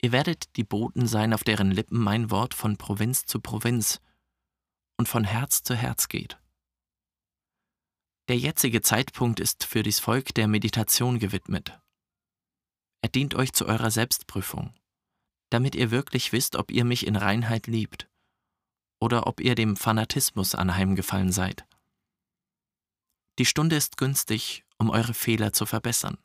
Ihr 0.00 0.12
werdet 0.12 0.56
die 0.56 0.64
Boten 0.64 1.06
sein, 1.06 1.34
auf 1.34 1.44
deren 1.44 1.70
Lippen 1.70 1.98
mein 1.98 2.30
Wort 2.30 2.54
von 2.54 2.78
Provinz 2.78 3.26
zu 3.26 3.40
Provinz 3.40 4.00
und 4.96 5.06
von 5.06 5.24
Herz 5.24 5.62
zu 5.62 5.74
Herz 5.74 6.08
geht. 6.08 6.38
Der 8.28 8.38
jetzige 8.38 8.80
Zeitpunkt 8.80 9.38
ist 9.38 9.64
für 9.64 9.82
dies 9.82 10.00
Volk 10.00 10.32
der 10.32 10.48
Meditation 10.48 11.18
gewidmet. 11.18 11.78
Er 13.02 13.10
dient 13.10 13.34
euch 13.34 13.52
zu 13.52 13.66
eurer 13.66 13.90
Selbstprüfung, 13.90 14.72
damit 15.50 15.74
ihr 15.74 15.90
wirklich 15.90 16.32
wisst, 16.32 16.56
ob 16.56 16.70
ihr 16.70 16.86
mich 16.86 17.06
in 17.06 17.16
Reinheit 17.16 17.66
liebt 17.66 18.09
oder 19.00 19.26
ob 19.26 19.40
ihr 19.40 19.54
dem 19.54 19.76
Fanatismus 19.76 20.54
anheimgefallen 20.54 21.32
seid. 21.32 21.64
Die 23.38 23.46
Stunde 23.46 23.76
ist 23.76 23.96
günstig, 23.96 24.64
um 24.78 24.90
eure 24.90 25.14
Fehler 25.14 25.52
zu 25.52 25.66
verbessern. 25.66 26.18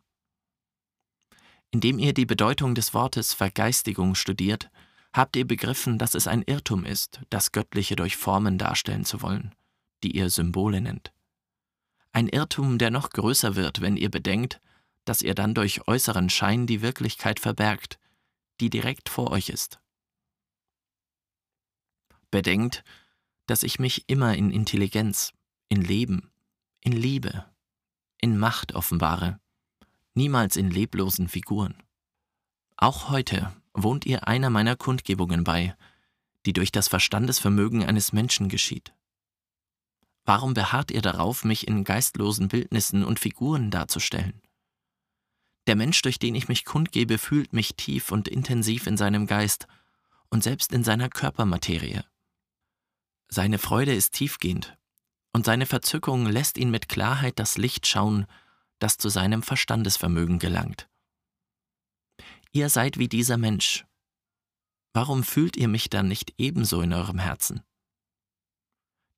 Indem 1.71 1.97
ihr 1.97 2.13
die 2.13 2.25
Bedeutung 2.25 2.75
des 2.75 2.93
Wortes 2.93 3.33
Vergeistigung 3.33 4.15
studiert, 4.15 4.69
habt 5.13 5.35
ihr 5.35 5.47
begriffen, 5.47 5.97
dass 5.97 6.13
es 6.13 6.27
ein 6.27 6.41
Irrtum 6.41 6.85
ist, 6.85 7.21
das 7.29 7.51
Göttliche 7.51 7.95
durch 7.95 8.17
Formen 8.17 8.57
darstellen 8.57 9.05
zu 9.05 9.21
wollen, 9.21 9.55
die 10.03 10.15
ihr 10.15 10.29
Symbole 10.29 10.81
nennt. 10.81 11.13
Ein 12.11 12.27
Irrtum, 12.27 12.77
der 12.77 12.91
noch 12.91 13.09
größer 13.09 13.55
wird, 13.55 13.81
wenn 13.81 13.97
ihr 13.97 14.09
bedenkt, 14.09 14.61
dass 15.05 15.21
ihr 15.21 15.35
dann 15.35 15.53
durch 15.53 15.87
äußeren 15.87 16.29
Schein 16.29 16.67
die 16.67 16.81
Wirklichkeit 16.81 17.39
verbergt, 17.39 17.99
die 18.59 18.69
direkt 18.69 19.09
vor 19.09 19.31
euch 19.31 19.49
ist. 19.49 19.79
Bedenkt, 22.35 22.83
dass 23.45 23.63
ich 23.63 23.79
mich 23.79 24.09
immer 24.09 24.35
in 24.35 24.51
Intelligenz, 24.51 25.31
in 25.69 25.81
Leben, 25.81 26.33
in 26.81 26.91
Liebe, 26.91 27.45
in 28.19 28.37
Macht 28.37 28.75
offenbare, 28.75 29.39
niemals 30.15 30.57
in 30.57 30.69
leblosen 30.69 31.29
Figuren. 31.29 31.81
Auch 32.75 33.09
heute 33.09 33.55
wohnt 33.73 34.05
ihr 34.05 34.27
einer 34.27 34.49
meiner 34.49 34.75
Kundgebungen 34.75 35.45
bei, 35.45 35.77
die 36.45 36.51
durch 36.51 36.73
das 36.73 36.89
Verstandesvermögen 36.89 37.85
eines 37.85 38.11
Menschen 38.11 38.49
geschieht. 38.49 38.93
Warum 40.25 40.53
beharrt 40.53 40.91
ihr 40.91 41.01
darauf, 41.01 41.45
mich 41.45 41.69
in 41.69 41.85
geistlosen 41.85 42.49
Bildnissen 42.49 43.05
und 43.05 43.17
Figuren 43.17 43.71
darzustellen? 43.71 44.41
Der 45.67 45.77
Mensch, 45.77 46.01
durch 46.01 46.19
den 46.19 46.35
ich 46.35 46.49
mich 46.49 46.65
kundgebe, 46.65 47.17
fühlt 47.17 47.53
mich 47.53 47.77
tief 47.77 48.11
und 48.11 48.27
intensiv 48.27 48.87
in 48.87 48.97
seinem 48.97 49.25
Geist 49.25 49.67
und 50.27 50.43
selbst 50.43 50.73
in 50.73 50.83
seiner 50.83 51.07
Körpermaterie. 51.07 52.03
Seine 53.27 53.57
Freude 53.57 53.93
ist 53.93 54.13
tiefgehend, 54.13 54.77
und 55.33 55.45
seine 55.45 55.65
Verzückung 55.65 56.25
lässt 56.25 56.57
ihn 56.57 56.69
mit 56.69 56.87
Klarheit 56.87 57.39
das 57.39 57.57
Licht 57.57 57.87
schauen, 57.87 58.25
das 58.79 58.97
zu 58.97 59.09
seinem 59.09 59.43
Verstandesvermögen 59.43 60.39
gelangt. 60.39 60.87
Ihr 62.51 62.69
seid 62.69 62.97
wie 62.97 63.09
dieser 63.09 63.37
Mensch. 63.37 63.85
Warum 64.93 65.23
fühlt 65.23 65.57
ihr 65.57 65.67
mich 65.67 65.89
dann 65.89 66.07
nicht 66.07 66.33
ebenso 66.37 66.81
in 66.81 66.93
eurem 66.93 67.19
Herzen? 67.19 67.61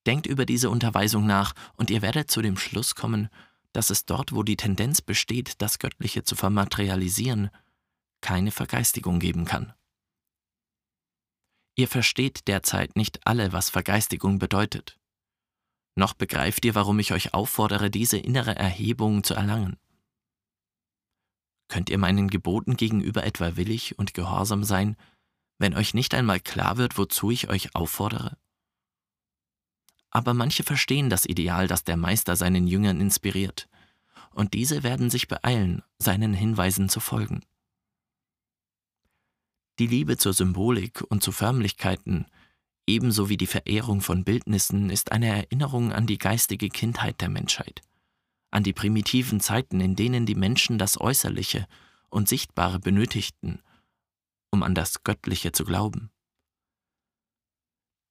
Denkt 0.08 0.26
über 0.26 0.46
diese 0.46 0.70
Unterweisung 0.70 1.28
nach, 1.28 1.54
und 1.76 1.92
ihr 1.92 2.02
werdet 2.02 2.32
zu 2.32 2.42
dem 2.42 2.58
Schluss 2.58 2.96
kommen, 2.96 3.30
dass 3.74 3.92
es 3.92 4.06
dort, 4.06 4.34
wo 4.34 4.42
die 4.42 4.58
Tendenz 4.58 5.02
besteht, 5.02 5.62
das 5.62 5.78
Göttliche 5.78 6.24
zu 6.24 6.36
vermaterialisieren, 6.36 7.52
keine 8.22 8.52
Vergeistigung 8.52 9.20
geben 9.20 9.46
kann. 9.46 9.74
Ihr 11.78 11.88
versteht 11.88 12.48
derzeit 12.48 12.96
nicht 12.96 13.26
alle, 13.28 13.54
was 13.54 13.70
Vergeistigung 13.70 14.40
bedeutet. 14.40 15.00
Noch 15.96 16.16
begreift 16.16 16.66
ihr, 16.66 16.74
warum 16.74 16.98
ich 16.98 17.14
euch 17.14 17.36
auffordere, 17.36 17.92
diese 17.92 18.18
innere 18.18 18.56
Erhebung 18.56 19.24
zu 19.24 19.36
erlangen. 19.36 19.78
Könnt 21.68 21.92
ihr 21.92 22.00
meinen 22.00 22.30
Geboten 22.30 22.78
gegenüber 22.78 23.24
etwa 23.24 23.58
willig 23.58 23.98
und 24.00 24.16
gehorsam 24.16 24.64
sein, 24.64 24.96
wenn 25.60 25.76
euch 25.76 25.94
nicht 25.94 26.16
einmal 26.16 26.40
klar 26.40 26.78
wird, 26.78 26.98
wozu 26.98 27.30
ich 27.30 27.48
euch 27.48 27.76
auffordere? 27.76 28.38
Aber 30.10 30.34
manche 30.34 30.64
verstehen 30.64 31.12
das 31.12 31.26
Ideal, 31.26 31.68
das 31.68 31.84
der 31.84 31.98
Meister 31.98 32.36
seinen 32.36 32.66
Jüngern 32.66 33.00
inspiriert, 33.00 33.70
und 34.32 34.56
diese 34.56 34.82
werden 34.82 35.12
sich 35.12 35.28
beeilen, 35.28 35.84
seinen 36.00 36.34
Hinweisen 36.34 36.90
zu 36.90 37.00
folgen. 37.00 37.42
Die 39.80 39.88
Liebe 39.88 40.18
zur 40.18 40.34
Symbolik 40.34 41.04
und 41.10 41.22
zu 41.22 41.32
Förmlichkeiten, 41.32 42.26
ebenso 42.88 43.30
wie 43.30 43.38
die 43.38 43.46
Verehrung 43.46 44.02
von 44.02 44.24
Bildnissen, 44.24 44.90
ist 44.90 45.12
eine 45.12 45.28
Erinnerung 45.28 45.92
an 45.92 46.08
die 46.08 46.18
geistige 46.18 46.70
Kindheit 46.70 47.22
der 47.22 47.30
Menschheit, 47.30 47.82
an 48.50 48.64
die 48.64 48.74
primitiven 48.74 49.40
Zeiten, 49.40 49.80
in 49.80 49.96
denen 49.96 50.26
die 50.26 50.36
Menschen 50.36 50.80
das 50.80 51.00
Äußerliche 51.00 51.68
und 52.10 52.28
Sichtbare 52.28 52.80
benötigten, 52.80 53.62
um 54.50 54.64
an 54.64 54.74
das 54.74 55.04
Göttliche 55.04 55.52
zu 55.52 55.64
glauben. 55.64 56.10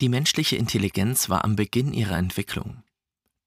Die 0.01 0.09
menschliche 0.09 0.57
Intelligenz 0.57 1.31
war 1.31 1.43
am 1.43 1.57
Beginn 1.57 1.93
ihrer 1.93 2.19
Entwicklung. 2.19 2.85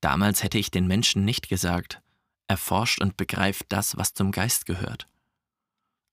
Damals 0.01 0.43
hätte 0.43 0.57
ich 0.57 0.71
den 0.71 0.87
Menschen 0.87 1.23
nicht 1.23 1.47
gesagt, 1.47 2.01
erforscht 2.47 2.99
und 2.99 3.15
begreift 3.15 3.67
das, 3.69 3.95
was 3.97 4.13
zum 4.13 4.31
Geist 4.31 4.65
gehört. 4.65 5.07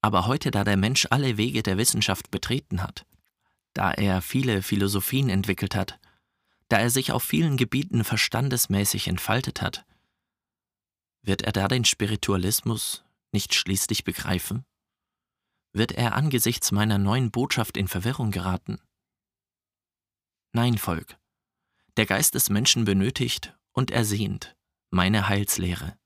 Aber 0.07 0.29
heute, 0.29 0.53
da 0.53 0.63
der 0.63 0.77
Mensch 0.77 1.09
alle 1.11 1.37
Wege 1.37 1.65
der 1.65 1.79
Wissenschaft 1.79 2.31
betreten 2.31 2.81
hat, 2.81 3.05
da 3.73 3.91
er 3.91 4.23
viele 4.23 4.63
Philosophien 4.63 5.29
entwickelt 5.29 5.75
hat, 5.75 5.99
da 6.69 6.79
er 6.79 6.91
sich 6.91 7.11
auf 7.11 7.25
vielen 7.25 7.57
Gebieten 7.57 8.05
verstandesmäßig 8.05 9.09
entfaltet 9.09 9.63
hat, 9.63 9.85
wird 11.23 11.43
er 11.43 11.51
da 11.51 11.67
den 11.67 11.85
Spiritualismus 11.85 13.05
nicht 13.33 13.53
schließlich 13.53 14.05
begreifen? 14.05 14.65
Wird 15.73 15.91
er 15.91 16.15
angesichts 16.15 16.71
meiner 16.71 16.99
neuen 16.99 17.33
Botschaft 17.33 17.77
in 17.77 17.89
Verwirrung 17.89 18.31
geraten? 18.31 18.79
Nein, 20.53 20.79
Volk. 20.79 21.19
Der 21.97 22.07
Geist 22.07 22.37
des 22.37 22.49
Menschen 22.49 22.85
benötigt 22.85 23.57
und 23.73 23.91
ersehnt 23.91 24.55
meine 24.91 25.29
Heilslehre, 25.29 25.99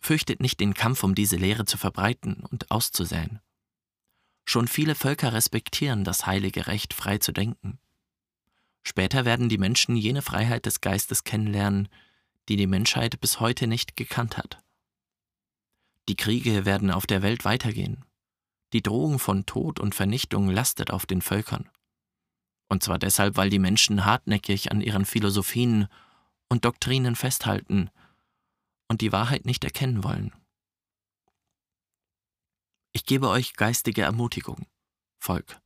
Fürchtet 0.00 0.40
nicht 0.40 0.60
den 0.60 0.74
Kampf, 0.74 1.02
um 1.02 1.14
diese 1.14 1.36
Lehre 1.36 1.64
zu 1.64 1.76
verbreiten 1.76 2.44
und 2.50 2.70
auszusäen. 2.70 3.40
Schon 4.44 4.68
viele 4.68 4.94
Völker 4.94 5.32
respektieren 5.32 6.04
das 6.04 6.26
heilige 6.26 6.66
Recht, 6.66 6.94
frei 6.94 7.18
zu 7.18 7.32
denken. 7.32 7.78
Später 8.82 9.24
werden 9.24 9.48
die 9.48 9.58
Menschen 9.58 9.96
jene 9.96 10.22
Freiheit 10.22 10.64
des 10.64 10.80
Geistes 10.80 11.24
kennenlernen, 11.24 11.88
die 12.48 12.56
die 12.56 12.66
Menschheit 12.66 13.20
bis 13.20 13.40
heute 13.40 13.66
nicht 13.66 13.96
gekannt 13.96 14.38
hat. 14.38 14.62
Die 16.08 16.16
Kriege 16.16 16.64
werden 16.64 16.90
auf 16.90 17.06
der 17.06 17.20
Welt 17.20 17.44
weitergehen. 17.44 18.04
Die 18.72 18.82
Drohung 18.82 19.18
von 19.18 19.44
Tod 19.44 19.80
und 19.80 19.94
Vernichtung 19.94 20.48
lastet 20.48 20.90
auf 20.90 21.04
den 21.04 21.20
Völkern. 21.20 21.68
Und 22.70 22.82
zwar 22.82 22.98
deshalb, 22.98 23.36
weil 23.36 23.50
die 23.50 23.58
Menschen 23.58 24.06
hartnäckig 24.06 24.70
an 24.70 24.80
ihren 24.80 25.04
Philosophien 25.04 25.88
und 26.48 26.64
Doktrinen 26.64 27.16
festhalten 27.16 27.90
und 28.88 29.00
die 29.00 29.12
Wahrheit 29.12 29.44
nicht 29.44 29.64
erkennen 29.64 30.02
wollen. 30.02 30.32
Ich 32.92 33.04
gebe 33.04 33.28
euch 33.28 33.54
geistige 33.54 34.02
Ermutigung, 34.02 34.66
Volk, 35.18 35.60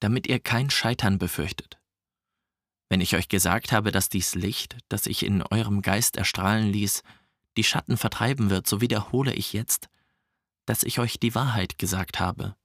damit 0.00 0.26
ihr 0.26 0.40
kein 0.40 0.70
Scheitern 0.70 1.18
befürchtet. 1.18 1.78
Wenn 2.88 3.00
ich 3.00 3.16
euch 3.16 3.28
gesagt 3.28 3.72
habe, 3.72 3.90
dass 3.90 4.08
dies 4.08 4.34
Licht, 4.34 4.76
das 4.88 5.06
ich 5.06 5.24
in 5.24 5.42
eurem 5.42 5.82
Geist 5.82 6.16
erstrahlen 6.16 6.72
ließ, 6.72 7.02
die 7.56 7.64
Schatten 7.64 7.96
vertreiben 7.96 8.48
wird, 8.50 8.66
so 8.68 8.80
wiederhole 8.80 9.34
ich 9.34 9.52
jetzt, 9.52 9.88
dass 10.66 10.82
ich 10.82 10.98
euch 10.98 11.18
die 11.18 11.34
Wahrheit 11.34 11.78
gesagt 11.78 12.20
habe. 12.20 12.56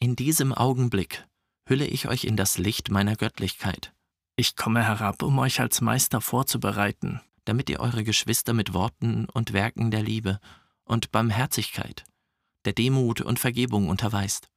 In 0.00 0.16
diesem 0.16 0.52
Augenblick 0.52 1.26
hülle 1.68 1.86
ich 1.86 2.08
euch 2.08 2.24
in 2.24 2.36
das 2.36 2.58
Licht 2.58 2.90
meiner 2.90 3.16
Göttlichkeit. 3.16 3.92
Ich 4.36 4.56
komme 4.56 4.84
herab, 4.84 5.22
um 5.22 5.38
euch 5.38 5.60
als 5.60 5.80
Meister 5.80 6.20
vorzubereiten, 6.20 7.20
damit 7.48 7.70
ihr 7.70 7.80
eure 7.80 8.04
Geschwister 8.04 8.52
mit 8.52 8.74
Worten 8.74 9.24
und 9.24 9.54
Werken 9.54 9.90
der 9.90 10.02
Liebe 10.02 10.38
und 10.84 11.10
Barmherzigkeit, 11.12 12.04
der 12.66 12.74
Demut 12.74 13.22
und 13.22 13.38
Vergebung 13.38 13.88
unterweist. 13.88 14.50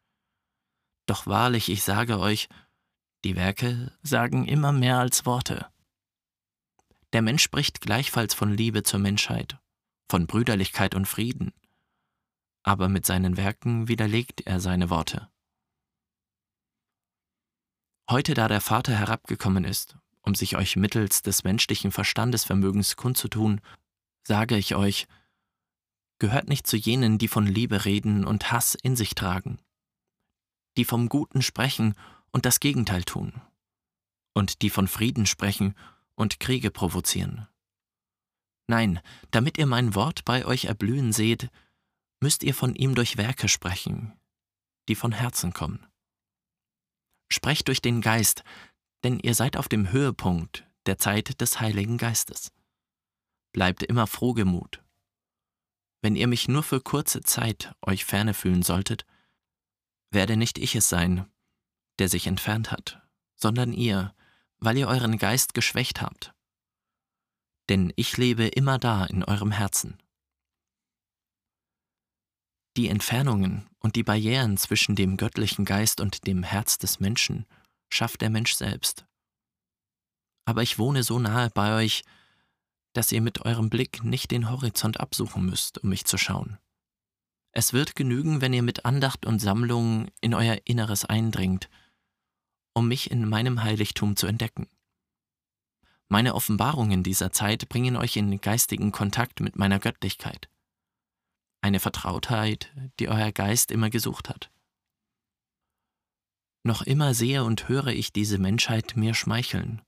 Doch 1.06 1.26
wahrlich, 1.26 1.70
ich 1.70 1.84
sage 1.84 2.20
euch, 2.20 2.50
die 3.24 3.38
Werke 3.38 3.98
sagen 4.04 4.46
immer 4.46 4.74
mehr 4.74 5.00
als 5.00 5.26
Worte. 5.26 5.68
Der 7.14 7.22
Mensch 7.22 7.44
spricht 7.44 7.80
gleichfalls 7.80 8.34
von 8.34 8.52
Liebe 8.52 8.84
zur 8.84 9.00
Menschheit, 9.00 9.58
von 10.10 10.28
Brüderlichkeit 10.28 10.94
und 10.94 11.08
Frieden, 11.08 11.54
aber 12.64 12.90
mit 12.90 13.06
seinen 13.06 13.38
Werken 13.38 13.88
widerlegt 13.88 14.42
er 14.42 14.60
seine 14.60 14.90
Worte. 14.90 15.30
Heute, 18.10 18.34
da 18.34 18.50
der 18.50 18.60
Vater 18.60 18.94
herabgekommen 18.94 19.64
ist, 19.64 19.96
um 20.22 20.36
sich 20.36 20.56
euch 20.56 20.76
mittels 20.76 21.22
des 21.22 21.44
menschlichen 21.44 21.92
Verstandesvermögens 21.92 22.96
kundzutun, 22.96 23.62
sage 24.24 24.58
ich 24.58 24.76
euch, 24.76 25.08
gehört 26.20 26.48
nicht 26.48 26.68
zu 26.68 26.78
jenen, 26.78 27.18
die 27.18 27.28
von 27.28 27.48
Liebe 27.48 27.86
reden 27.86 28.26
und 28.26 28.52
Hass 28.52 28.76
in 28.76 28.96
sich 28.96 29.16
tragen, 29.16 29.60
die 30.78 30.86
vom 30.86 31.10
Guten 31.10 31.42
sprechen 31.42 31.96
und 32.32 32.46
das 32.46 32.60
Gegenteil 32.60 33.04
tun, 33.04 33.42
und 34.34 34.62
die 34.62 34.70
von 34.70 34.88
Frieden 34.88 35.26
sprechen 35.26 35.76
und 36.16 36.40
Kriege 36.40 36.70
provozieren. 36.70 37.48
Nein, 38.68 39.02
damit 39.32 39.58
ihr 39.58 39.66
mein 39.66 39.96
Wort 39.96 40.24
bei 40.24 40.46
euch 40.46 40.66
erblühen 40.66 41.12
seht, 41.12 41.50
müsst 42.22 42.44
ihr 42.44 42.54
von 42.54 42.76
ihm 42.76 42.96
durch 42.96 43.18
Werke 43.18 43.50
sprechen, 43.50 44.14
die 44.88 44.96
von 44.96 45.12
Herzen 45.12 45.54
kommen. 45.54 45.86
Sprecht 47.30 47.68
durch 47.68 47.82
den 47.82 48.02
Geist, 48.02 48.44
denn 49.04 49.20
ihr 49.20 49.36
seid 49.36 49.58
auf 49.58 49.68
dem 49.68 49.92
Höhepunkt 49.92 50.66
der 50.86 50.98
Zeit 50.98 51.42
des 51.42 51.60
Heiligen 51.60 51.98
Geistes. 51.98 52.52
Bleibt 53.54 53.84
immer 53.84 54.08
frohgemut. 54.08 54.84
Wenn 56.02 56.16
ihr 56.16 56.28
mich 56.28 56.48
nur 56.48 56.64
für 56.64 56.82
kurze 56.82 57.22
Zeit 57.22 57.76
euch 57.82 58.06
ferne 58.06 58.34
fühlen 58.34 58.64
solltet, 58.64 59.06
werde 60.12 60.36
nicht 60.36 60.58
ich 60.58 60.76
es 60.76 60.90
sein, 60.90 61.26
der 62.00 62.10
sich 62.10 62.28
entfernt 62.28 62.72
hat, 62.72 63.02
sondern 63.36 63.74
ihr, 63.74 64.16
weil 64.58 64.78
ihr 64.78 64.88
euren 64.88 65.18
Geist 65.18 65.54
geschwächt 65.54 66.02
habt. 66.02 66.34
Denn 67.70 67.94
ich 67.96 68.18
lebe 68.18 68.48
immer 68.48 68.80
da 68.80 69.06
in 69.06 69.24
eurem 69.24 69.52
Herzen. 69.52 69.98
Die 72.78 72.88
Entfernungen 72.88 73.70
und 73.80 73.96
die 73.96 74.04
Barrieren 74.04 74.58
zwischen 74.58 74.96
dem 74.96 75.18
göttlichen 75.18 75.66
Geist 75.66 76.02
und 76.02 76.26
dem 76.26 76.44
Herz 76.44 76.78
des 76.78 77.00
Menschen 77.00 77.46
schafft 77.94 78.22
der 78.22 78.30
Mensch 78.30 78.54
selbst. 78.54 79.06
Aber 80.46 80.64
ich 80.64 80.80
wohne 80.80 81.04
so 81.04 81.20
nahe 81.20 81.50
bei 81.52 81.76
euch, 81.76 82.04
dass 82.94 83.12
ihr 83.12 83.22
mit 83.22 83.42
eurem 83.46 83.70
Blick 83.70 84.04
nicht 84.04 84.32
den 84.32 84.50
Horizont 84.50 85.00
absuchen 85.00 85.46
müsst, 85.46 85.78
um 85.80 85.90
mich 85.90 86.06
zu 86.06 86.18
schauen. 86.18 86.58
Es 87.54 87.74
wird 87.74 87.96
genügen, 87.96 88.42
wenn 88.42 88.54
ihr 88.54 88.64
mit 88.64 88.86
Andacht 88.86 89.26
und 89.26 89.40
Sammlung 89.40 90.10
in 90.22 90.34
euer 90.34 90.58
Inneres 90.66 91.06
eindringt 91.06 91.70
um 92.74 92.88
mich 92.88 93.12
in 93.12 93.28
meinem 93.28 93.64
Heiligtum 93.64 94.16
zu 94.16 94.28
entdecken. 94.28 94.68
Meine 96.08 96.36
Offenbarungen 96.36 97.04
dieser 97.04 97.32
Zeit 97.32 97.70
bringen 97.70 97.96
euch 97.96 98.18
in 98.18 98.42
geistigen 98.42 98.92
Kontakt 98.92 99.40
mit 99.40 99.56
meiner 99.56 99.80
Göttlichkeit. 99.80 100.50
Eine 101.62 101.80
Vertrautheit, 101.80 102.74
die 103.00 103.08
euer 103.08 103.32
Geist 103.32 103.72
immer 103.72 103.90
gesucht 103.90 104.30
hat. 104.30 104.52
Noch 106.64 106.84
immer 106.84 107.14
sehe 107.14 107.44
und 107.44 107.68
höre 107.70 107.88
ich 107.88 108.14
diese 108.14 108.38
Menschheit 108.38 108.96
mir 108.96 109.14
schmeicheln 109.14 109.82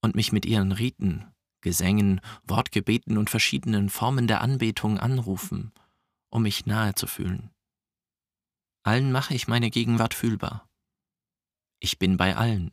und 0.00 0.14
mich 0.14 0.32
mit 0.32 0.46
ihren 0.46 0.72
Riten, 0.72 1.26
Gesängen, 1.60 2.20
Wortgebeten 2.44 3.18
und 3.18 3.30
verschiedenen 3.30 3.90
Formen 3.90 4.26
der 4.26 4.40
Anbetung 4.40 4.98
anrufen, 4.98 5.72
um 6.30 6.44
mich 6.44 6.66
nahe 6.66 6.94
zu 6.94 7.06
fühlen. 7.06 7.50
Allen 8.84 9.12
mache 9.12 9.34
ich 9.34 9.48
meine 9.48 9.70
Gegenwart 9.70 10.14
fühlbar. 10.14 10.68
Ich 11.80 11.98
bin 11.98 12.16
bei 12.16 12.36
allen. 12.36 12.72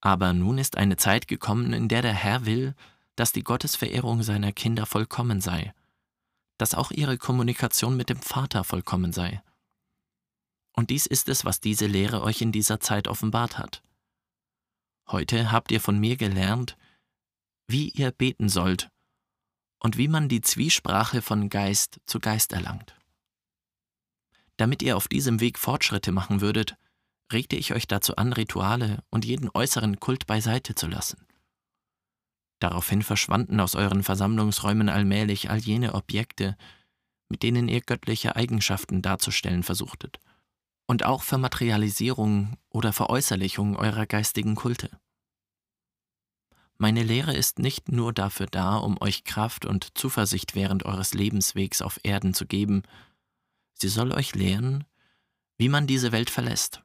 Aber 0.00 0.32
nun 0.32 0.56
ist 0.56 0.78
eine 0.78 0.96
Zeit 0.96 1.28
gekommen, 1.28 1.72
in 1.72 1.88
der 1.88 2.00
der 2.00 2.14
Herr 2.14 2.46
will, 2.46 2.74
dass 3.16 3.32
die 3.32 3.42
Gottesverehrung 3.42 4.22
seiner 4.22 4.52
Kinder 4.52 4.86
vollkommen 4.86 5.40
sei, 5.40 5.74
dass 6.56 6.74
auch 6.74 6.90
ihre 6.90 7.18
Kommunikation 7.18 7.96
mit 7.96 8.08
dem 8.08 8.20
Vater 8.20 8.64
vollkommen 8.64 9.12
sei. 9.12 9.42
Und 10.72 10.90
dies 10.90 11.06
ist 11.06 11.28
es, 11.28 11.44
was 11.44 11.60
diese 11.60 11.86
Lehre 11.86 12.22
euch 12.22 12.40
in 12.40 12.52
dieser 12.52 12.80
Zeit 12.80 13.08
offenbart 13.08 13.58
hat. 13.58 13.82
Heute 15.08 15.50
habt 15.50 15.72
ihr 15.72 15.80
von 15.80 15.98
mir 15.98 16.16
gelernt, 16.16 16.76
wie 17.66 17.88
ihr 17.88 18.12
beten 18.12 18.48
sollt 18.48 18.88
und 19.78 19.96
wie 19.96 20.08
man 20.08 20.28
die 20.28 20.40
Zwiesprache 20.40 21.22
von 21.22 21.48
Geist 21.48 22.00
zu 22.06 22.20
Geist 22.20 22.52
erlangt. 22.52 22.94
Damit 24.56 24.82
ihr 24.82 24.96
auf 24.96 25.08
diesem 25.08 25.40
Weg 25.40 25.58
Fortschritte 25.58 26.12
machen 26.12 26.40
würdet, 26.40 26.76
regte 27.32 27.56
ich 27.56 27.72
euch 27.72 27.86
dazu 27.86 28.16
an, 28.16 28.32
Rituale 28.32 29.02
und 29.10 29.24
jeden 29.24 29.50
äußeren 29.52 29.98
Kult 30.00 30.26
beiseite 30.26 30.74
zu 30.74 30.86
lassen. 30.86 31.26
Daraufhin 32.60 33.02
verschwanden 33.02 33.58
aus 33.58 33.74
euren 33.74 34.02
Versammlungsräumen 34.02 34.90
allmählich 34.90 35.48
all 35.48 35.58
jene 35.58 35.94
Objekte, 35.94 36.56
mit 37.30 37.42
denen 37.42 37.68
ihr 37.68 37.80
göttliche 37.80 38.36
Eigenschaften 38.36 39.00
darzustellen 39.00 39.62
versuchtet, 39.62 40.18
und 40.90 41.04
auch 41.04 41.22
Vermaterialisierung 41.22 42.58
oder 42.68 42.92
Veräußerlichung 42.92 43.76
eurer 43.76 44.06
geistigen 44.06 44.56
Kulte. 44.56 44.90
Meine 46.78 47.04
Lehre 47.04 47.32
ist 47.32 47.60
nicht 47.60 47.92
nur 47.92 48.12
dafür 48.12 48.46
da, 48.46 48.76
um 48.76 49.00
euch 49.00 49.22
Kraft 49.22 49.66
und 49.66 49.96
Zuversicht 49.96 50.56
während 50.56 50.84
eures 50.84 51.14
Lebenswegs 51.14 51.80
auf 51.80 52.00
Erden 52.02 52.34
zu 52.34 52.44
geben, 52.44 52.82
sie 53.74 53.88
soll 53.88 54.10
euch 54.10 54.34
lehren, 54.34 54.82
wie 55.58 55.68
man 55.68 55.86
diese 55.86 56.10
Welt 56.10 56.28
verlässt 56.28 56.82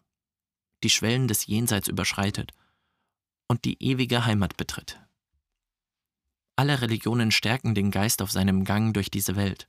die 0.84 0.92
Schwellen 0.92 1.28
des 1.28 1.48
Jenseits 1.48 1.88
überschreitet 1.88 2.52
und 3.48 3.66
die 3.66 3.82
ewige 3.84 4.24
Heimat 4.26 4.56
betritt. 4.56 5.02
Alle 6.56 6.80
Religionen 6.80 7.32
stärken 7.32 7.74
den 7.74 7.90
Geist 7.90 8.22
auf 8.22 8.32
seinem 8.32 8.66
Gang 8.66 8.94
durch 8.94 9.10
diese 9.10 9.36
Welt. 9.36 9.68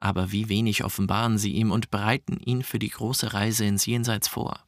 Aber 0.00 0.30
wie 0.32 0.48
wenig 0.48 0.84
offenbaren 0.84 1.38
sie 1.38 1.52
ihm 1.52 1.70
und 1.70 1.90
bereiten 1.90 2.38
ihn 2.38 2.62
für 2.62 2.78
die 2.78 2.90
große 2.90 3.32
Reise 3.32 3.64
ins 3.64 3.86
Jenseits 3.86 4.28
vor. 4.28 4.66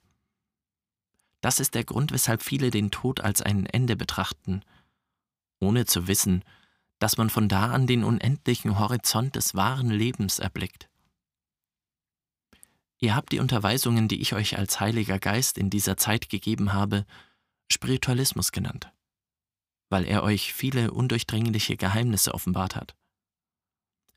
Das 1.41 1.61
ist 1.61 1.75
der 1.75 1.85
Grund, 1.85 2.13
weshalb 2.13 2.43
viele 2.43 2.71
den 2.71 2.91
Tod 2.91 3.21
als 3.21 3.43
ein 3.43 3.67
Ende 3.67 3.97
betrachten, 3.97 4.63
ohne 5.61 5.87
zu 5.87 6.09
wissen, 6.09 6.45
dass 6.99 7.17
man 7.17 7.31
von 7.31 7.49
da 7.49 7.71
an 7.73 7.87
den 7.87 8.05
unendlichen 8.05 8.79
Horizont 8.79 9.37
des 9.37 9.55
wahren 9.55 9.91
Lebens 9.91 10.39
erblickt. 10.39 10.89
Ihr 13.01 13.15
habt 13.15 13.31
die 13.31 13.39
Unterweisungen, 13.39 14.09
die 14.09 14.21
ich 14.21 14.35
euch 14.35 14.59
als 14.59 14.81
Heiliger 14.81 15.21
Geist 15.21 15.57
in 15.57 15.71
dieser 15.71 15.97
Zeit 15.97 16.29
gegeben 16.29 16.73
habe, 16.73 17.07
Spiritualismus 17.71 18.51
genannt, 18.51 18.93
weil 19.89 20.05
er 20.05 20.25
euch 20.25 20.53
viele 20.53 20.91
undurchdringliche 20.91 21.77
Geheimnisse 21.77 22.35
offenbart 22.35 22.75
hat. 22.75 22.97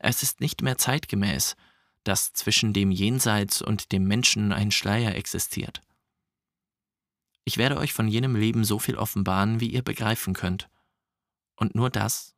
Es 0.02 0.24
ist 0.24 0.40
nicht 0.40 0.62
mehr 0.62 0.76
zeitgemäß, 0.78 1.54
dass 2.02 2.32
zwischen 2.32 2.72
dem 2.72 2.90
Jenseits 2.90 3.62
und 3.62 3.92
dem 3.92 4.04
Menschen 4.04 4.52
ein 4.52 4.72
Schleier 4.72 5.14
existiert. 5.14 5.80
Ich 7.44 7.56
werde 7.56 7.78
euch 7.78 7.92
von 7.92 8.08
jenem 8.08 8.34
Leben 8.34 8.64
so 8.64 8.80
viel 8.80 8.96
offenbaren, 8.96 9.60
wie 9.60 9.68
ihr 9.68 9.82
begreifen 9.82 10.34
könnt, 10.34 10.68
und 11.54 11.76
nur 11.76 11.88
das, 11.88 12.34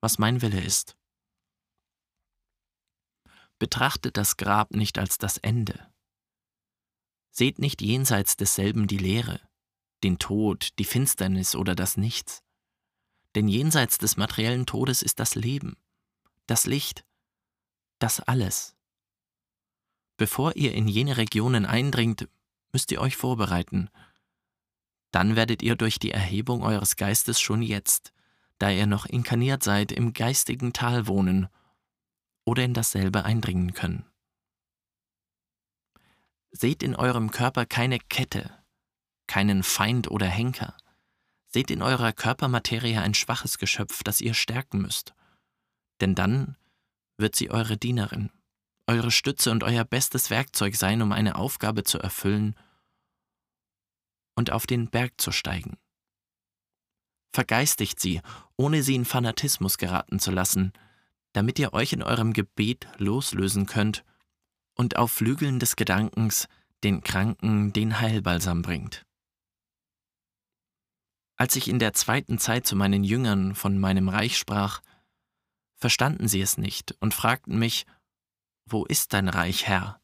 was 0.00 0.18
mein 0.18 0.42
Wille 0.42 0.60
ist. 0.60 0.96
Betrachtet 3.60 4.16
das 4.16 4.36
Grab 4.36 4.72
nicht 4.72 4.98
als 4.98 5.18
das 5.18 5.36
Ende. 5.36 5.92
Seht 7.30 7.60
nicht 7.60 7.82
jenseits 7.82 8.36
desselben 8.36 8.88
die 8.88 8.98
Leere, 8.98 9.40
den 10.02 10.18
Tod, 10.18 10.70
die 10.80 10.84
Finsternis 10.84 11.54
oder 11.54 11.76
das 11.76 11.96
Nichts. 11.96 12.42
Denn 13.36 13.46
jenseits 13.46 13.98
des 13.98 14.16
materiellen 14.16 14.66
Todes 14.66 15.02
ist 15.02 15.20
das 15.20 15.36
Leben, 15.36 15.76
das 16.50 16.66
Licht, 16.66 17.04
das 18.00 18.18
alles. 18.18 18.76
Bevor 20.16 20.56
ihr 20.56 20.74
in 20.74 20.88
jene 20.88 21.16
Regionen 21.16 21.64
eindringt, 21.64 22.28
müsst 22.72 22.90
ihr 22.90 23.00
euch 23.00 23.16
vorbereiten. 23.16 23.88
Dann 25.12 25.36
werdet 25.36 25.62
ihr 25.62 25.76
durch 25.76 26.00
die 26.00 26.10
Erhebung 26.10 26.62
eures 26.64 26.96
Geistes 26.96 27.40
schon 27.40 27.62
jetzt, 27.62 28.12
da 28.58 28.68
ihr 28.68 28.86
noch 28.86 29.06
inkarniert 29.06 29.62
seid, 29.62 29.92
im 29.92 30.12
geistigen 30.12 30.72
Tal 30.72 31.06
wohnen 31.06 31.48
oder 32.44 32.64
in 32.64 32.74
dasselbe 32.74 33.24
eindringen 33.24 33.72
können. 33.72 34.04
Seht 36.50 36.82
in 36.82 36.96
eurem 36.96 37.30
Körper 37.30 37.64
keine 37.64 38.00
Kette, 38.00 38.50
keinen 39.28 39.62
Feind 39.62 40.10
oder 40.10 40.26
Henker. 40.26 40.76
Seht 41.46 41.70
in 41.70 41.80
eurer 41.80 42.12
Körpermaterie 42.12 42.98
ein 42.98 43.14
schwaches 43.14 43.58
Geschöpf, 43.58 44.02
das 44.02 44.20
ihr 44.20 44.34
stärken 44.34 44.82
müsst. 44.82 45.14
Denn 46.00 46.14
dann 46.14 46.56
wird 47.18 47.36
sie 47.36 47.50
eure 47.50 47.76
Dienerin, 47.76 48.30
eure 48.86 49.10
Stütze 49.10 49.50
und 49.50 49.64
euer 49.64 49.84
bestes 49.84 50.30
Werkzeug 50.30 50.76
sein, 50.76 51.02
um 51.02 51.12
eine 51.12 51.36
Aufgabe 51.36 51.84
zu 51.84 51.98
erfüllen 51.98 52.54
und 54.34 54.50
auf 54.50 54.66
den 54.66 54.88
Berg 54.88 55.20
zu 55.20 55.32
steigen. 55.32 55.76
Vergeistigt 57.32 58.00
sie, 58.00 58.20
ohne 58.56 58.82
sie 58.82 58.94
in 58.94 59.04
Fanatismus 59.04 59.78
geraten 59.78 60.18
zu 60.18 60.30
lassen, 60.30 60.72
damit 61.32 61.58
ihr 61.58 61.72
euch 61.72 61.92
in 61.92 62.02
eurem 62.02 62.32
Gebet 62.32 62.88
loslösen 62.96 63.66
könnt 63.66 64.04
und 64.74 64.96
auf 64.96 65.12
Flügeln 65.12 65.60
des 65.60 65.76
Gedankens 65.76 66.48
den 66.82 67.02
Kranken 67.02 67.72
den 67.72 68.00
Heilbalsam 68.00 68.62
bringt. 68.62 69.04
Als 71.36 71.54
ich 71.56 71.68
in 71.68 71.78
der 71.78 71.92
zweiten 71.92 72.38
Zeit 72.38 72.66
zu 72.66 72.76
meinen 72.76 73.04
Jüngern 73.04 73.54
von 73.54 73.78
meinem 73.78 74.08
Reich 74.08 74.36
sprach, 74.36 74.80
verstanden 75.80 76.28
sie 76.28 76.40
es 76.40 76.58
nicht 76.58 76.94
und 77.00 77.14
fragten 77.14 77.58
mich, 77.58 77.86
Wo 78.66 78.84
ist 78.84 79.12
dein 79.12 79.28
Reich, 79.28 79.66
Herr? 79.66 80.00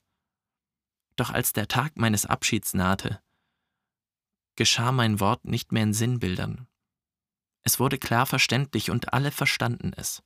Doch 1.17 1.31
als 1.31 1.53
der 1.53 1.69
Tag 1.69 1.97
meines 1.97 2.27
Abschieds 2.27 2.75
nahte, 2.75 3.23
geschah 4.57 4.91
mein 4.91 5.21
Wort 5.21 5.45
nicht 5.45 5.71
mehr 5.73 5.85
in 5.85 5.95
Sinnbildern. 5.95 6.67
Es 7.62 7.79
wurde 7.79 7.99
klar 7.99 8.27
verständlich 8.27 8.91
und 8.91 9.12
alle 9.12 9.31
verstanden 9.31 9.93
es. 9.97 10.23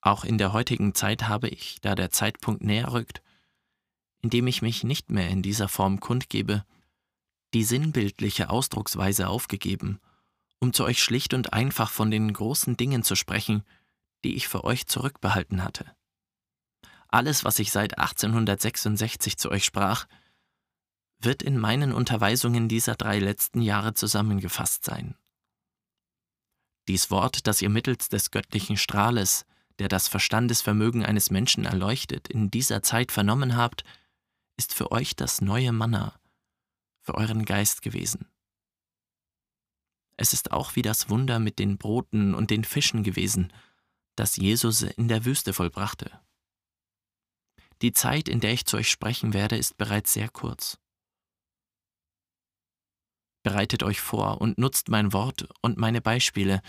Auch 0.00 0.24
in 0.24 0.36
der 0.36 0.52
heutigen 0.52 0.94
Zeit 0.94 1.28
habe 1.28 1.48
ich, 1.48 1.80
da 1.80 1.94
der 1.94 2.10
Zeitpunkt 2.10 2.62
näher 2.62 2.92
rückt, 2.92 3.22
indem 4.20 4.46
ich 4.46 4.62
mich 4.62 4.84
nicht 4.84 5.10
mehr 5.10 5.28
in 5.28 5.42
dieser 5.42 5.68
Form 5.68 6.00
kundgebe, 6.00 6.64
die 7.54 7.64
sinnbildliche 7.64 8.50
Ausdrucksweise 8.50 9.28
aufgegeben, 9.28 10.00
um 10.62 10.72
zu 10.72 10.84
euch 10.84 11.02
schlicht 11.02 11.34
und 11.34 11.52
einfach 11.52 11.90
von 11.90 12.12
den 12.12 12.32
großen 12.32 12.76
Dingen 12.76 13.02
zu 13.02 13.16
sprechen, 13.16 13.64
die 14.24 14.36
ich 14.36 14.46
für 14.46 14.62
euch 14.62 14.86
zurückbehalten 14.86 15.64
hatte. 15.64 15.84
Alles, 17.08 17.44
was 17.44 17.58
ich 17.58 17.72
seit 17.72 17.98
1866 17.98 19.36
zu 19.36 19.50
euch 19.50 19.64
sprach, 19.64 20.06
wird 21.18 21.42
in 21.42 21.58
meinen 21.58 21.92
Unterweisungen 21.92 22.68
dieser 22.68 22.94
drei 22.94 23.18
letzten 23.18 23.60
Jahre 23.60 23.94
zusammengefasst 23.94 24.84
sein. 24.84 25.16
Dies 26.86 27.10
Wort, 27.10 27.48
das 27.48 27.60
ihr 27.60 27.68
mittels 27.68 28.08
des 28.08 28.30
göttlichen 28.30 28.76
Strahles 28.76 29.44
der 29.78 29.88
das 29.88 30.06
Verstandesvermögen 30.06 31.04
eines 31.04 31.30
Menschen 31.30 31.64
erleuchtet, 31.64 32.28
in 32.28 32.50
dieser 32.50 32.82
Zeit 32.82 33.10
vernommen 33.10 33.56
habt, 33.56 33.82
ist 34.56 34.74
für 34.74 34.92
euch 34.92 35.16
das 35.16 35.40
neue 35.40 35.72
Manna, 35.72 36.14
für 37.00 37.14
euren 37.14 37.44
Geist 37.44 37.82
gewesen. 37.82 38.28
Es 40.22 40.32
ist 40.32 40.52
auch 40.52 40.76
wie 40.76 40.82
das 40.82 41.08
Wunder 41.08 41.40
mit 41.40 41.58
den 41.58 41.78
Broten 41.78 42.32
und 42.32 42.52
den 42.52 42.62
Fischen 42.62 43.02
gewesen, 43.02 43.52
das 44.14 44.36
Jesus 44.36 44.82
in 44.82 45.08
der 45.08 45.24
Wüste 45.24 45.52
vollbrachte. 45.52 46.12
Die 47.82 47.92
Zeit, 47.92 48.28
in 48.28 48.38
der 48.38 48.52
ich 48.52 48.64
zu 48.64 48.76
euch 48.76 48.88
sprechen 48.88 49.32
werde, 49.32 49.56
ist 49.56 49.76
bereits 49.78 50.12
sehr 50.12 50.28
kurz. 50.28 50.78
Bereitet 53.42 53.82
euch 53.82 54.00
vor 54.00 54.40
und 54.40 54.58
nutzt 54.58 54.90
mein 54.90 55.12
Wort 55.12 55.48
und 55.60 55.76
meine 55.76 56.00
Beispiele, 56.00 56.62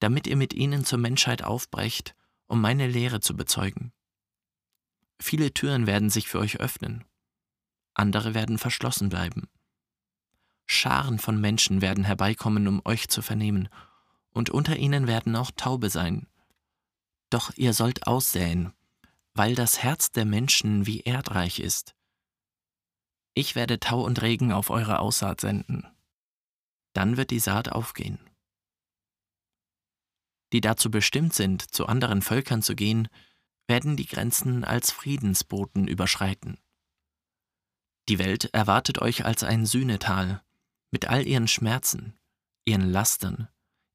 damit 0.00 0.26
ihr 0.26 0.34
mit 0.34 0.52
ihnen 0.52 0.84
zur 0.84 0.98
Menschheit 0.98 1.44
aufbrecht 1.44 2.16
um 2.48 2.60
meine 2.60 2.88
Lehre 2.88 3.20
zu 3.20 3.36
bezeugen. 3.36 3.92
Viele 5.20 5.54
Türen 5.54 5.86
werden 5.86 6.10
sich 6.10 6.26
für 6.26 6.40
euch 6.40 6.58
öffnen, 6.58 7.04
andere 7.94 8.34
werden 8.34 8.58
verschlossen 8.58 9.08
bleiben. 9.08 9.48
Scharen 10.78 11.18
von 11.18 11.40
Menschen 11.40 11.80
werden 11.80 12.04
herbeikommen, 12.04 12.68
um 12.68 12.80
euch 12.84 13.08
zu 13.08 13.22
vernehmen, 13.22 13.68
und 14.30 14.50
unter 14.50 14.76
ihnen 14.76 15.06
werden 15.06 15.36
auch 15.36 15.50
Taube 15.50 15.90
sein. 15.90 16.26
Doch 17.30 17.52
ihr 17.56 17.74
sollt 17.74 18.06
aussäen, 18.06 18.72
weil 19.34 19.54
das 19.54 19.82
Herz 19.82 20.12
der 20.12 20.24
Menschen 20.24 20.86
wie 20.86 21.00
erdreich 21.00 21.60
ist. 21.60 21.94
Ich 23.34 23.54
werde 23.54 23.80
Tau 23.80 24.02
und 24.02 24.22
Regen 24.22 24.52
auf 24.52 24.70
eure 24.70 24.98
Aussaat 25.00 25.40
senden. 25.40 25.86
Dann 26.92 27.16
wird 27.16 27.30
die 27.30 27.40
Saat 27.40 27.70
aufgehen 27.70 28.18
die 30.52 30.60
dazu 30.60 30.90
bestimmt 30.90 31.34
sind, 31.34 31.74
zu 31.74 31.86
anderen 31.86 32.22
Völkern 32.22 32.62
zu 32.62 32.74
gehen, 32.74 33.08
werden 33.66 33.96
die 33.96 34.06
Grenzen 34.06 34.64
als 34.64 34.90
Friedensboten 34.90 35.86
überschreiten. 35.86 36.58
Die 38.08 38.18
Welt 38.18 38.48
erwartet 38.54 39.00
euch 39.00 39.26
als 39.26 39.44
ein 39.44 39.66
Sühnetal, 39.66 40.42
mit 40.90 41.08
all 41.08 41.26
ihren 41.26 41.48
Schmerzen, 41.48 42.18
ihren 42.64 42.90
Lastern, 42.90 43.48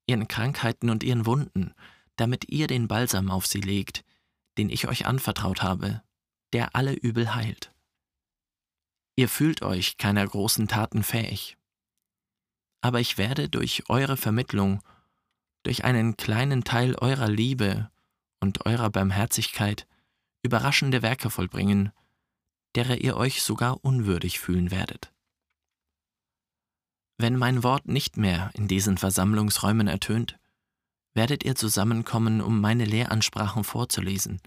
ihren 0.07 0.27
Krankheiten 0.27 0.89
und 0.89 1.03
ihren 1.03 1.25
Wunden, 1.25 1.73
damit 2.15 2.49
ihr 2.49 2.67
den 2.67 2.87
Balsam 2.87 3.31
auf 3.31 3.45
sie 3.45 3.61
legt, 3.61 4.03
den 4.57 4.69
ich 4.69 4.87
euch 4.87 5.05
anvertraut 5.05 5.63
habe, 5.63 6.03
der 6.53 6.75
alle 6.75 6.93
Übel 6.93 7.33
heilt. 7.33 7.71
Ihr 9.15 9.29
fühlt 9.29 9.61
euch 9.61 9.97
keiner 9.97 10.27
großen 10.27 10.67
Taten 10.67 11.03
fähig. 11.03 11.57
Aber 12.81 12.99
ich 12.99 13.17
werde 13.17 13.49
durch 13.49 13.89
eure 13.89 14.17
Vermittlung 14.17 14.81
durch 15.63 15.85
einen 15.85 16.17
kleinen 16.17 16.63
Teil 16.63 16.95
eurer 16.95 17.29
Liebe 17.29 17.89
und 18.41 18.65
eurer 18.65 18.89
Barmherzigkeit 18.89 19.87
überraschende 20.43 21.01
Werke 21.01 21.29
vollbringen, 21.29 21.93
derer 22.75 22.97
ihr 22.97 23.15
euch 23.15 23.41
sogar 23.41 23.83
unwürdig 23.83 24.39
fühlen 24.39 24.71
werdet. 24.71 25.12
Wenn 27.17 27.37
mein 27.37 27.63
Wort 27.63 27.87
nicht 27.87 28.17
mehr 28.17 28.51
in 28.53 28.67
diesen 28.67 28.97
Versammlungsräumen 28.97 29.87
ertönt, 29.87 30.39
werdet 31.13 31.43
ihr 31.43 31.55
zusammenkommen, 31.55 32.41
um 32.41 32.59
meine 32.59 32.85
Lehransprachen 32.85 33.63
vorzulesen, 33.63 34.41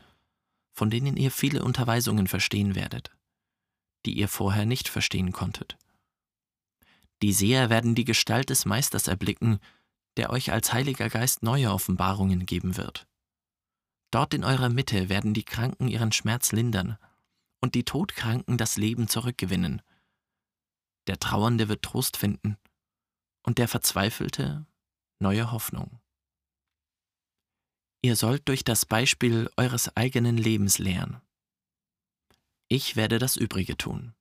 von 0.73 0.91
denen 0.91 1.17
ihr 1.17 1.31
viele 1.31 1.63
Unterweisungen 1.65 2.27
verstehen 2.27 2.75
werdet, 2.75 3.11
die 4.05 4.19
ihr 4.19 4.29
vorher 4.29 4.67
nicht 4.67 4.89
verstehen 4.89 5.33
konntet. 5.33 5.79
Die 7.23 7.33
Seher 7.33 7.71
werden 7.71 7.95
die 7.95 8.05
Gestalt 8.05 8.51
des 8.51 8.67
Meisters 8.67 9.09
erblicken, 9.09 9.59
der 10.17 10.31
euch 10.31 10.53
als 10.53 10.73
Heiliger 10.73 11.09
Geist 11.09 11.43
neue 11.43 11.71
Offenbarungen 11.71 12.47
geben 12.47 12.77
wird. 12.77 13.07
Dort 14.11 14.35
in 14.35 14.45
eurer 14.45 14.69
Mitte 14.69 15.09
werden 15.09 15.35
die 15.35 15.45
Kranken 15.45 15.89
ihren 15.89 16.13
Schmerz 16.13 16.53
lindern 16.53 16.99
und 17.61 17.75
die 17.75 17.85
Todkranken 17.85 18.57
das 18.59 18.77
Leben 18.77 19.09
zurückgewinnen. 19.09 19.83
Der 21.07 21.19
Trauernde 21.19 21.69
wird 21.69 21.83
Trost 21.83 22.17
finden 22.17 22.57
und 23.43 23.59
der 23.59 23.69
Verzweifelte 23.69 24.67
neue 25.21 25.53
Hoffnung. 25.53 26.01
Ihr 28.03 28.17
sollt 28.17 28.49
durch 28.49 28.65
das 28.65 28.87
Beispiel 28.87 29.51
eures 29.57 29.97
eigenen 29.97 30.37
Lebens 30.37 30.79
lehren. 30.79 31.21
Ich 32.69 32.97
werde 32.97 33.19
das 33.19 33.37
Übrige 33.37 33.77
tun. 33.77 34.15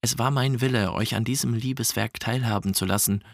Es 0.00 0.18
war 0.18 0.30
mein 0.30 0.60
Wille, 0.60 0.92
euch 0.92 1.14
an 1.14 1.24
diesem 1.24 1.54
Liebeswerk 1.54 2.18
teilhaben 2.20 2.74
zu 2.74 2.84
lassen, 2.84 3.24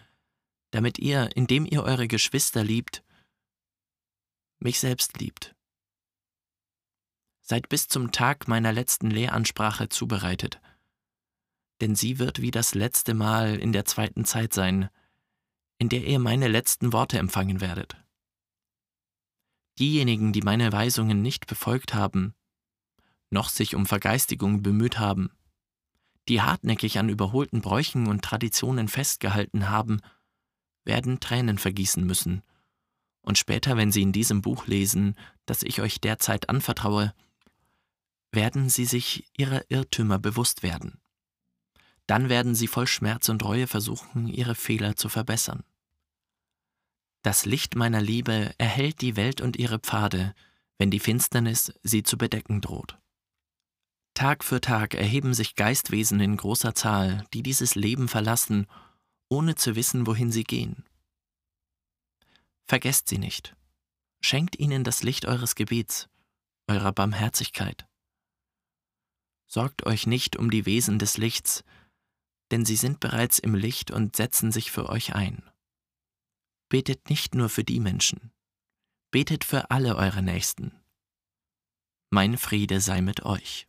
damit 0.71 0.99
ihr, 0.99 1.35
indem 1.37 1.65
ihr 1.65 1.83
eure 1.83 2.09
Geschwister 2.09 2.65
liebt, 2.65 3.05
mich 4.59 4.81
selbst 4.81 5.19
liebt. 5.19 5.55
Seid 7.41 7.69
bis 7.69 7.87
zum 7.89 8.11
Tag 8.11 8.49
meiner 8.49 8.73
letzten 8.73 9.11
Lehransprache 9.11 9.89
zubereitet, 9.89 10.61
denn 11.81 11.95
sie 11.95 12.19
wird 12.19 12.41
wie 12.41 12.51
das 12.51 12.75
letzte 12.75 13.15
Mal 13.15 13.57
in 13.57 13.73
der 13.73 13.85
zweiten 13.85 14.25
Zeit 14.25 14.55
sein, 14.55 14.89
in 15.79 15.89
der 15.89 16.05
ihr 16.05 16.19
meine 16.19 16.49
letzten 16.49 16.93
Worte 16.93 17.19
empfangen 17.19 17.61
werdet. 17.61 17.97
Diejenigen, 19.79 20.33
die 20.33 20.41
meine 20.41 20.73
Weisungen 20.73 21.21
nicht 21.21 21.47
befolgt 21.47 21.95
haben, 21.95 22.35
noch 23.31 23.51
sich 23.51 23.75
um 23.75 23.85
Vergeistigung 23.85 24.63
bemüht 24.63 24.99
haben, 24.99 25.31
die 26.29 26.41
hartnäckig 26.41 26.99
an 26.99 27.09
überholten 27.09 27.61
Bräuchen 27.61 28.07
und 28.07 28.23
Traditionen 28.23 28.89
festgehalten 28.89 29.69
haben 29.69 30.01
werden 30.87 31.21
Tränen 31.21 31.59
vergießen 31.59 32.05
müssen 32.05 32.43
Und 33.23 33.39
später, 33.39 33.77
wenn 33.77 33.91
Sie 33.91 34.03
in 34.03 34.13
diesem 34.13 34.41
Buch 34.41 34.67
lesen, 34.67 35.17
das 35.45 35.65
ich 35.65 35.81
euch 35.81 36.01
derzeit 36.01 36.49
anvertraue, 36.49 37.13
werden 38.31 38.69
Sie 38.69 38.85
sich 38.85 39.25
Ihrer 39.37 39.69
Irrtümer 39.69 40.21
bewusst 40.21 40.63
werden. 40.63 41.01
Dann 42.07 42.29
werden 42.29 42.55
Sie 42.55 42.69
voll 42.69 42.87
Schmerz 42.87 43.29
und 43.29 43.45
Reue 43.45 43.67
versuchen, 43.67 44.29
Ihre 44.29 44.55
Fehler 44.55 44.97
zu 44.97 45.09
verbessern. 45.09 45.65
Das 47.27 47.45
Licht 47.45 47.75
meiner 47.75 48.01
Liebe 48.01 48.55
erhellt 48.57 49.01
die 49.01 49.17
Welt 49.17 49.41
und 49.41 49.57
ihre 49.57 49.81
Pfade, 49.81 50.33
wenn 50.79 50.93
die 50.93 51.01
Finsternis 51.01 51.73
sie 51.83 52.05
zu 52.05 52.17
bedecken 52.17 52.61
droht. 52.61 53.01
Tag 54.15 54.45
für 54.45 54.61
Tag 54.61 54.95
erheben 54.95 55.35
sich 55.35 55.57
Geistwesen 55.57 56.21
in 56.21 56.37
großer 56.37 56.77
Zahl, 56.77 57.27
die 57.35 57.43
dieses 57.43 57.75
Leben 57.75 58.07
verlassen, 58.07 58.69
ohne 59.29 59.57
zu 59.57 59.75
wissen, 59.75 60.07
wohin 60.07 60.31
sie 60.31 60.45
gehen. 60.45 60.85
Vergesst 62.69 63.09
sie 63.09 63.19
nicht. 63.19 63.57
Schenkt 64.21 64.57
ihnen 64.57 64.85
das 64.85 65.03
Licht 65.03 65.27
eures 65.27 65.57
Gebets, 65.57 66.09
eurer 66.69 66.93
Barmherzigkeit. 66.93 67.89
Sorgt 69.47 69.85
euch 69.85 70.07
nicht 70.07 70.37
um 70.37 70.51
die 70.51 70.65
Wesen 70.65 71.01
des 71.01 71.17
Lichts, 71.17 71.65
denn 72.51 72.65
sie 72.65 72.77
sind 72.77 73.01
bereits 73.01 73.39
im 73.39 73.55
Licht 73.55 73.91
und 73.91 74.17
setzen 74.17 74.53
sich 74.53 74.71
für 74.71 74.89
euch 74.89 75.15
ein. 75.15 75.43
Betet 76.69 77.11
nicht 77.11 77.35
nur 77.35 77.49
für 77.49 77.65
die 77.65 77.81
Menschen, 77.81 78.33
betet 79.11 79.45
für 79.45 79.71
alle 79.71 79.97
eure 79.97 80.23
Nächsten. 80.23 80.73
Mein 82.11 82.39
Friede 82.39 82.81
sei 82.81 83.01
mit 83.01 83.25
euch. 83.25 83.69